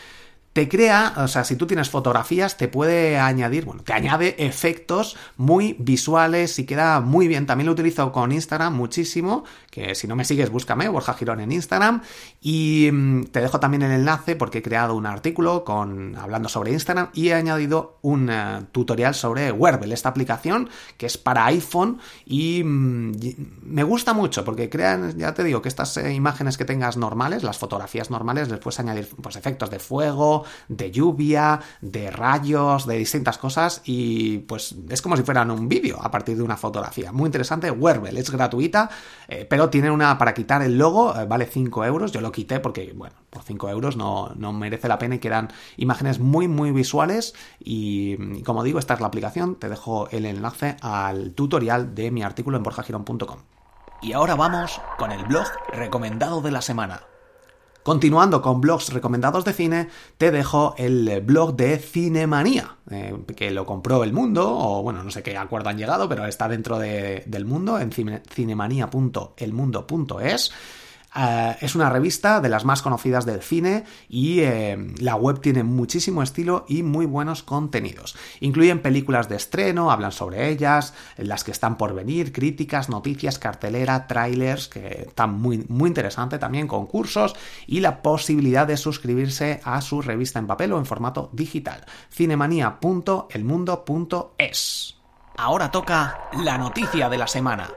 te 0.56 0.70
crea, 0.70 1.16
o 1.18 1.28
sea, 1.28 1.44
si 1.44 1.58
tú 1.58 1.68
tienes 1.68 1.90
fotografías, 1.90 2.56
te 2.56 2.70
puede 2.70 3.20
añadir, 3.20 3.66
bueno, 3.66 3.84
te 3.84 3.92
añade 3.92 4.38
efectos 4.38 5.18
muy 5.36 5.76
visuales 5.80 6.58
y 6.60 6.66
queda 6.66 7.02
muy 7.02 7.28
bien. 7.28 7.46
También 7.46 7.66
lo 7.66 7.74
utilizo 7.74 8.14
con 8.14 8.32
Instagram 8.32 8.74
muchísimo, 8.74 9.44
que 9.70 9.96
si 9.96 10.08
no 10.08 10.16
me 10.16 10.24
sigues, 10.24 10.50
búscame, 10.50 10.88
Borja 10.88 11.14
Girón 11.14 11.42
en 11.42 11.52
Instagram. 11.52 12.04
Y 12.40 12.90
mm, 12.90 13.26
te 13.26 13.42
dejo 13.42 13.60
también 13.60 13.82
el 13.82 13.92
enlace 13.92 14.38
porque 14.38 14.60
he 14.60 14.62
creado 14.62 14.96
un 14.96 15.06
artículo 15.06 15.66
con, 15.66 16.16
hablando 16.16 16.48
sobre 16.48 16.72
Instagram 16.72 17.10
y 17.14 17.28
he 17.28 17.34
añadido 17.34 17.98
un 18.02 18.30
eh, 18.30 18.62
tutorial 18.72 19.14
sobre 19.14 19.52
Werbel, 19.52 19.92
esta 19.92 20.08
aplicación 20.08 20.70
que 20.96 21.08
es 21.08 21.18
para 21.18 21.48
iPhone 21.48 22.00
y 22.26 22.64
mm, 22.64 23.12
me 23.62 23.84
gusta 23.84 24.14
mucho 24.14 24.46
porque 24.46 24.70
crean, 24.70 25.18
ya 25.18 25.34
te 25.34 25.44
digo, 25.44 25.62
que 25.62 25.68
estas 25.68 25.98
eh, 25.98 26.14
imágenes 26.14 26.58
que 26.58 26.64
tengas 26.64 26.96
normales, 26.96 27.44
las 27.44 27.58
fotografías 27.58 28.10
normales, 28.10 28.48
les 28.48 28.60
puedes 28.60 28.80
añadir 28.80 29.10
pues 29.22 29.36
efectos 29.36 29.70
de 29.70 29.80
fuego, 29.80 30.45
de 30.68 30.92
lluvia, 30.92 31.60
de 31.82 32.12
rayos, 32.12 32.86
de 32.86 32.98
distintas 32.98 33.38
cosas 33.38 33.82
y 33.86 34.40
pues 34.40 34.76
es 34.90 35.02
como 35.02 35.18
si 35.18 35.24
fueran 35.24 35.52
un 35.52 35.68
vídeo 35.68 35.98
a 36.02 36.12
partir 36.12 36.38
de 36.38 36.44
una 36.44 36.58
fotografía. 36.58 37.12
Muy 37.12 37.28
interesante, 37.28 37.72
Werbel, 37.72 38.18
es 38.18 38.30
gratuita, 38.30 38.90
eh, 39.28 39.46
pero 39.50 39.70
tiene 39.70 39.92
una 39.92 40.18
para 40.18 40.34
quitar 40.34 40.62
el 40.62 40.78
logo, 40.78 41.16
eh, 41.16 41.26
vale 41.26 41.46
5 41.46 41.86
euros, 41.86 42.12
yo 42.12 42.22
lo 42.22 42.32
quité 42.32 42.60
porque, 42.60 42.94
bueno, 42.96 43.16
por 43.30 43.44
5 43.44 43.70
euros 43.70 43.98
no, 43.98 44.34
merece 44.54 44.88
la 44.88 44.98
pena 44.98 45.16
y 45.16 45.20
quedan 45.20 45.50
imágenes 45.78 46.20
muy, 46.20 46.48
muy 46.48 46.72
visuales 46.72 47.34
y, 47.60 48.42
como 48.44 48.64
digo, 48.64 48.80
esta 48.80 48.94
es 48.94 49.02
la 49.02 49.08
aplicación, 49.08 49.56
te 49.56 49.70
dejo 49.70 50.10
el 50.10 50.26
enlace 50.26 50.78
al 50.82 51.32
tutorial 51.32 51.96
de 51.96 52.12
mi 52.12 52.24
artículo 52.24 52.58
en 52.58 52.64
borjagirón.com. 52.64 53.40
Y 54.02 54.14
ahora 54.14 54.36
vamos 54.36 54.82
con 54.98 55.12
el 55.12 55.24
blog 55.26 55.48
recomendado 55.74 56.42
de 56.42 56.52
la 56.52 56.62
semana. 56.62 57.02
Continuando 57.86 58.42
con 58.42 58.60
blogs 58.62 58.92
recomendados 58.92 59.46
de 59.46 59.54
cine, 59.54 59.90
te 60.18 60.32
dejo 60.32 60.74
el 60.80 61.22
blog 61.22 61.56
de 61.56 61.78
Cinemanía, 61.78 62.78
eh, 62.90 63.16
que 63.36 63.52
lo 63.52 63.68
compró 63.68 64.04
El 64.04 64.12
Mundo, 64.12 64.58
o 64.58 64.82
bueno, 64.82 65.04
no 65.04 65.12
sé 65.12 65.22
qué 65.22 65.38
acuerdo 65.38 65.70
han 65.70 65.78
llegado, 65.78 66.10
pero 66.10 66.26
está 66.26 66.48
dentro 66.48 66.80
del 66.80 67.46
mundo 67.46 67.80
en 67.80 67.92
cinemanía.elmundo.es. 67.92 70.52
Eh, 71.16 71.56
es 71.62 71.76
una 71.76 71.90
revista 71.90 72.42
de 72.42 72.50
las 72.50 72.66
más 72.66 72.82
conocidas 72.82 73.26
del 73.26 73.42
cine 73.42 73.86
y 74.10 74.42
eh, 74.42 74.94
la 75.00 75.16
web 75.16 75.40
tiene 75.40 75.64
muchísimo 75.64 76.22
estilo 76.22 76.66
y 76.68 76.84
muy 76.84 77.06
buenos 77.06 77.42
contenidos. 77.44 78.18
Incluyen 78.42 78.82
películas 78.82 79.30
de 79.30 79.38
estreno, 79.38 79.92
hablan 79.92 80.12
sobre 80.12 80.50
ellas, 80.50 80.94
las 81.18 81.46
que 81.46 81.52
están 81.52 81.78
por 81.78 81.94
venir, 81.94 82.34
críticas, 82.34 82.90
noticias, 82.90 83.40
cartelera, 83.40 84.08
trailers, 84.08 84.68
que 84.68 85.06
están 85.08 85.40
muy, 85.40 85.66
muy 85.70 85.88
interesante 85.88 86.38
también, 86.38 86.68
concursos 86.68 87.34
y 87.66 87.80
la 87.80 88.02
posibilidad 88.02 88.68
de 88.68 88.76
suscribirse 88.78 89.62
a 89.64 89.80
su 89.82 90.02
revista 90.02 90.40
en 90.40 90.48
papel 90.48 90.74
o 90.74 90.80
en 90.80 90.86
formato 90.86 91.30
digital. 91.32 91.86
cinemanía.elmundo.es. 92.12 94.96
Ahora 95.38 95.70
toca 95.70 96.30
la 96.44 96.58
noticia 96.58 97.10
de 97.10 97.18
la 97.18 97.28
semana. 97.28 97.70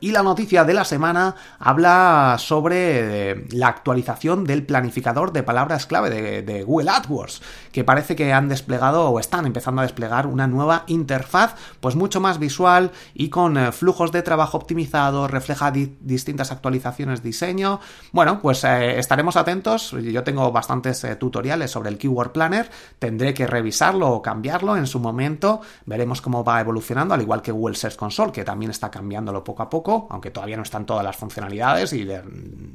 Y 0.00 0.12
la 0.12 0.22
noticia 0.22 0.64
de 0.64 0.74
la 0.74 0.84
semana 0.84 1.34
habla 1.58 2.36
sobre 2.38 3.32
eh, 3.32 3.46
la 3.50 3.66
actualización 3.66 4.44
del 4.44 4.64
planificador 4.64 5.32
de 5.32 5.42
palabras 5.42 5.86
clave 5.86 6.08
de, 6.42 6.62
Google 6.62 6.90
AdWords, 6.90 7.42
que 7.72 7.82
parece 7.82 8.14
que 8.14 8.32
han 8.32 8.48
desplegado 8.48 9.10
o 9.10 9.18
están 9.18 9.44
empezando 9.44 9.80
a 9.80 9.84
desplegar 9.84 10.28
una 10.28 10.46
nueva 10.46 10.84
interfaz, 10.86 11.56
pues 11.80 11.96
mucho 11.96 12.20
más 12.20 12.38
visual 12.38 12.92
y 13.12 13.28
con 13.28 13.58
eh, 13.58 13.72
flujos 13.72 14.12
de 14.12 14.22
trabajo 14.22 14.56
optimizados, 14.58 15.32
refleja 15.32 15.72
distintas 15.72 16.52
actualizaciones 16.52 17.24
diseño. 17.24 17.80
Bueno, 18.12 18.40
pues 18.40 18.62
eh, 18.62 19.00
estaremos 19.00 19.36
atentos. 19.36 19.90
Yo 19.90 20.22
tengo 20.22 20.52
bastantes 20.52 21.04
tutoriales 21.18 21.72
sobre 21.72 21.88
el 21.88 21.98
Keyword 21.98 22.30
Planner, 22.30 22.70
tendré 23.00 23.34
que 23.34 23.48
revisarlo 23.48 24.10
o 24.10 24.22
cambiarlo 24.22 24.76
en 24.76 24.86
su 24.86 25.00
momento. 25.00 25.60
Veremos 25.86 26.22
cómo 26.22 26.44
va 26.44 26.60
evolucionando, 26.60 27.14
al 27.14 27.22
igual 27.22 27.42
que 27.42 27.50
Google 27.50 27.74
Search 27.74 27.96
Console, 27.96 28.30
que 28.30 28.44
también 28.44 28.70
está 28.70 28.92
cambiándolo 28.92 29.42
poco 29.42 29.64
a 29.64 29.68
poco 29.68 29.87
aunque 30.10 30.30
todavía 30.30 30.56
no 30.56 30.62
están 30.62 30.86
todas 30.86 31.04
las 31.04 31.16
funcionalidades 31.16 31.92
y 31.92 32.06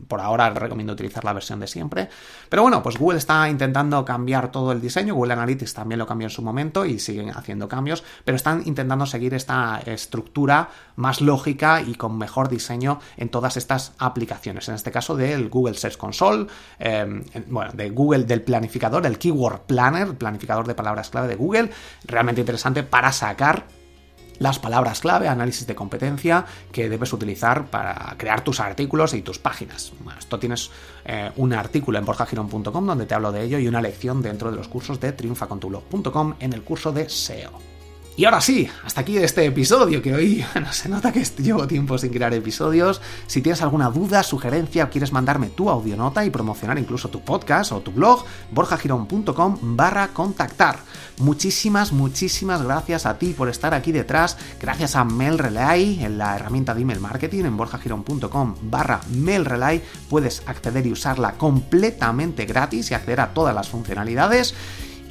por 0.07 0.19
ahora 0.19 0.49
recomiendo 0.49 0.93
utilizar 0.93 1.23
la 1.23 1.33
versión 1.33 1.59
de 1.59 1.67
siempre. 1.67 2.09
Pero 2.49 2.63
bueno, 2.63 2.81
pues 2.81 2.97
Google 2.97 3.17
está 3.17 3.47
intentando 3.49 4.03
cambiar 4.03 4.51
todo 4.51 4.71
el 4.71 4.81
diseño, 4.81 5.15
Google 5.15 5.33
Analytics 5.33 5.73
también 5.73 5.99
lo 5.99 6.07
cambió 6.07 6.27
en 6.27 6.31
su 6.31 6.41
momento 6.41 6.85
y 6.85 6.99
siguen 6.99 7.29
haciendo 7.29 7.67
cambios, 7.67 8.03
pero 8.25 8.35
están 8.35 8.63
intentando 8.65 9.05
seguir 9.05 9.33
esta 9.33 9.81
estructura 9.85 10.69
más 10.95 11.21
lógica 11.21 11.81
y 11.81 11.95
con 11.95 12.17
mejor 12.17 12.49
diseño 12.49 12.99
en 13.17 13.29
todas 13.29 13.57
estas 13.57 13.93
aplicaciones. 13.97 14.67
En 14.69 14.75
este 14.75 14.91
caso 14.91 15.15
del 15.15 15.49
Google 15.49 15.75
Search 15.75 15.97
Console, 15.97 16.47
em, 16.79 17.23
bueno, 17.47 17.71
de 17.73 17.89
Google 17.89 18.23
del 18.23 18.41
planificador, 18.41 19.05
el 19.05 19.17
Keyword 19.17 19.61
Planner, 19.61 20.15
planificador 20.15 20.67
de 20.67 20.75
palabras 20.75 21.09
clave 21.09 21.27
de 21.27 21.35
Google, 21.35 21.69
realmente 22.05 22.41
interesante 22.41 22.83
para 22.83 23.11
sacar 23.11 23.82
las 24.43 24.59
palabras 24.59 24.99
clave, 24.99 25.29
análisis 25.29 25.65
de 25.65 25.73
competencia 25.73 26.45
que 26.73 26.89
debes 26.89 27.13
utilizar 27.13 27.67
para 27.67 28.13
crear 28.17 28.43
tus 28.43 28.59
artículos 28.59 29.13
y 29.13 29.21
tus 29.21 29.39
páginas. 29.39 29.93
esto 30.19 30.37
tienes 30.37 30.69
eh, 31.05 31.31
un 31.37 31.53
artículo 31.53 31.97
en 31.97 32.03
borjagiron.com 32.03 32.85
donde 32.85 33.05
te 33.05 33.15
hablo 33.15 33.31
de 33.31 33.43
ello 33.43 33.57
y 33.57 33.69
una 33.69 33.81
lección 33.81 34.21
dentro 34.21 34.51
de 34.51 34.57
los 34.57 34.67
cursos 34.67 34.99
de 34.99 35.13
triunfacontublog.com 35.13 36.35
en 36.41 36.51
el 36.51 36.61
curso 36.61 36.91
de 36.91 37.07
SEO. 37.07 37.72
Y 38.15 38.25
ahora 38.25 38.41
sí, 38.41 38.69
hasta 38.85 39.01
aquí 39.01 39.17
este 39.17 39.43
episodio, 39.43 39.99
que 39.99 40.13
hoy 40.13 40.45
no 40.61 40.71
se 40.71 40.87
nota 40.87 41.11
que 41.11 41.23
llevo 41.39 41.65
tiempo 41.65 41.97
sin 41.97 42.11
crear 42.11 42.31
episodios. 42.33 43.01
Si 43.25 43.41
tienes 43.41 43.63
alguna 43.63 43.89
duda, 43.89 44.21
sugerencia 44.21 44.83
o 44.83 44.89
quieres 44.91 45.11
mandarme 45.11 45.49
tu 45.49 45.67
audionota 45.67 46.23
y 46.23 46.29
promocionar 46.29 46.77
incluso 46.77 47.09
tu 47.09 47.21
podcast 47.21 47.71
o 47.71 47.81
tu 47.81 47.91
blog, 47.91 48.23
borjagirón.com 48.51 49.57
barra 49.75 50.09
contactar. 50.09 50.77
Muchísimas, 51.17 51.91
muchísimas 51.91 52.61
gracias 52.61 53.07
a 53.07 53.17
ti 53.17 53.33
por 53.33 53.49
estar 53.49 53.73
aquí 53.73 53.91
detrás. 53.91 54.37
Gracias 54.61 54.95
a 54.95 55.03
Mail 55.03 55.39
Relay 55.39 56.03
en 56.03 56.19
la 56.19 56.35
herramienta 56.35 56.75
de 56.75 56.81
email 56.81 56.99
marketing 56.99 57.45
en 57.45 57.57
borjagirón.com 57.57 58.55
barra 58.61 59.01
Mail 59.09 59.43
Relay. 59.43 59.81
Puedes 60.07 60.43
acceder 60.45 60.85
y 60.85 60.91
usarla 60.91 61.31
completamente 61.33 62.45
gratis 62.45 62.91
y 62.91 62.93
acceder 62.93 63.21
a 63.21 63.33
todas 63.33 63.55
las 63.55 63.69
funcionalidades. 63.69 64.53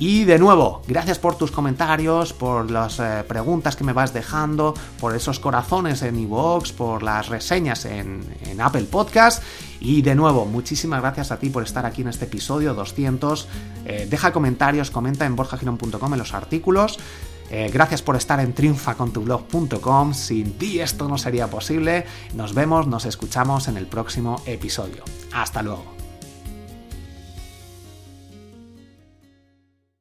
Y 0.05 0.25
de 0.25 0.37
nuevo, 0.37 0.83
gracias 0.88 1.21
por 1.21 1.37
tus 1.37 1.53
comentarios, 1.53 2.33
por 2.33 2.73
las 2.73 2.99
eh, 2.99 3.23
preguntas 3.29 3.77
que 3.77 3.85
me 3.85 3.93
vas 3.93 4.12
dejando, 4.12 4.75
por 4.99 5.15
esos 5.15 5.38
corazones 5.38 6.03
en 6.03 6.19
iVoox, 6.19 6.73
por 6.73 7.05
las 7.05 7.29
reseñas 7.29 7.85
en, 7.85 8.21
Apple 8.59 8.83
Podcast. 8.91 9.45
Y 9.79 10.03
de 10.03 10.17
nuevo, 10.17 10.45
muchísimas 10.45 11.01
gracias 11.03 11.31
a 11.31 11.38
ti 11.38 11.51
por 11.51 11.62
estar 11.62 11.87
aquí 11.87 12.03
en 12.03 12.09
este 12.09 12.25
episodio 12.25 12.75
200. 12.75 13.47
Eh, 13.85 14.09
deja 14.11 14.33
comentarios, 14.33 14.91
comenta 14.91 15.25
en 15.25 15.37
borjagiron.com 15.37 16.12
en 16.12 16.19
los 16.19 16.35
artículos. 16.35 16.99
Eh, 17.49 17.71
gracias 17.73 18.03
por 18.03 18.17
estar 18.17 18.41
en 18.41 18.55
triunfacontublog.com. 18.55 20.15
Sin 20.15 20.59
ti 20.59 20.81
esto 20.81 21.07
no 21.07 21.17
sería 21.17 21.47
posible. 21.47 22.07
Nos 22.35 22.55
vemos, 22.55 22.88
nos 22.88 23.05
escuchamos 23.05 23.69
en 23.69 23.77
el 23.77 23.87
próximo 23.87 24.43
episodio. 24.47 25.05
Hasta 25.33 25.62
luego. 25.62 26.02